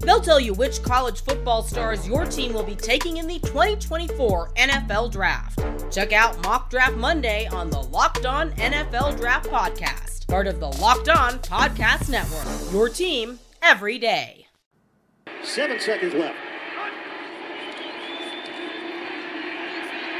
They'll 0.00 0.20
tell 0.20 0.40
you 0.40 0.54
which 0.54 0.82
college 0.82 1.22
football 1.22 1.62
stars 1.62 2.06
your 2.08 2.24
team 2.24 2.52
will 2.52 2.62
be 2.62 2.74
taking 2.74 3.18
in 3.18 3.26
the 3.26 3.38
2024 3.40 4.52
NFL 4.54 5.12
Draft. 5.12 5.62
Check 5.90 6.12
out 6.12 6.42
Mock 6.44 6.70
Draft 6.70 6.96
Monday 6.96 7.46
on 7.48 7.70
the 7.70 7.80
Locked 7.80 8.26
On 8.26 8.52
NFL 8.52 9.18
Draft 9.18 9.48
Podcast 9.48 10.10
part 10.30 10.46
of 10.46 10.60
the 10.60 10.68
Locked 10.80 11.08
On 11.08 11.40
Podcast 11.40 12.08
Network. 12.08 12.72
Your 12.72 12.88
team 12.88 13.40
every 13.60 13.98
day. 13.98 14.46
Seven 15.42 15.80
seconds 15.80 16.14
left. 16.14 16.38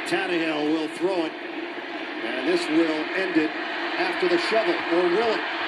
Tannehill 0.08 0.72
will 0.72 0.88
throw 0.88 1.26
it, 1.26 1.32
and 2.25 2.49
this 2.49 2.60
will 2.70 3.04
end 3.14 3.37
it 3.37 3.50
after 4.00 4.28
the 4.28 4.38
shovel, 4.38 4.75
or 4.75 5.04
will 5.04 5.32
it? 5.32 5.59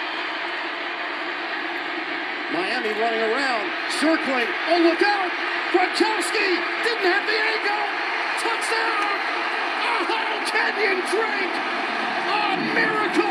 Miami 2.53 2.93
running 3.01 3.25
around, 3.33 3.65
circling. 3.99 4.49
Oh, 4.69 4.79
look 4.85 5.01
out! 5.01 5.31
Gronkowski 5.73 6.49
didn't 6.85 7.09
have 7.09 7.25
the 7.25 7.39
angle. 7.41 7.85
Touchdown! 8.45 9.13
Kenyon 10.53 11.01
Drake! 11.09 11.57
A 12.29 12.75
miracle! 12.75 13.23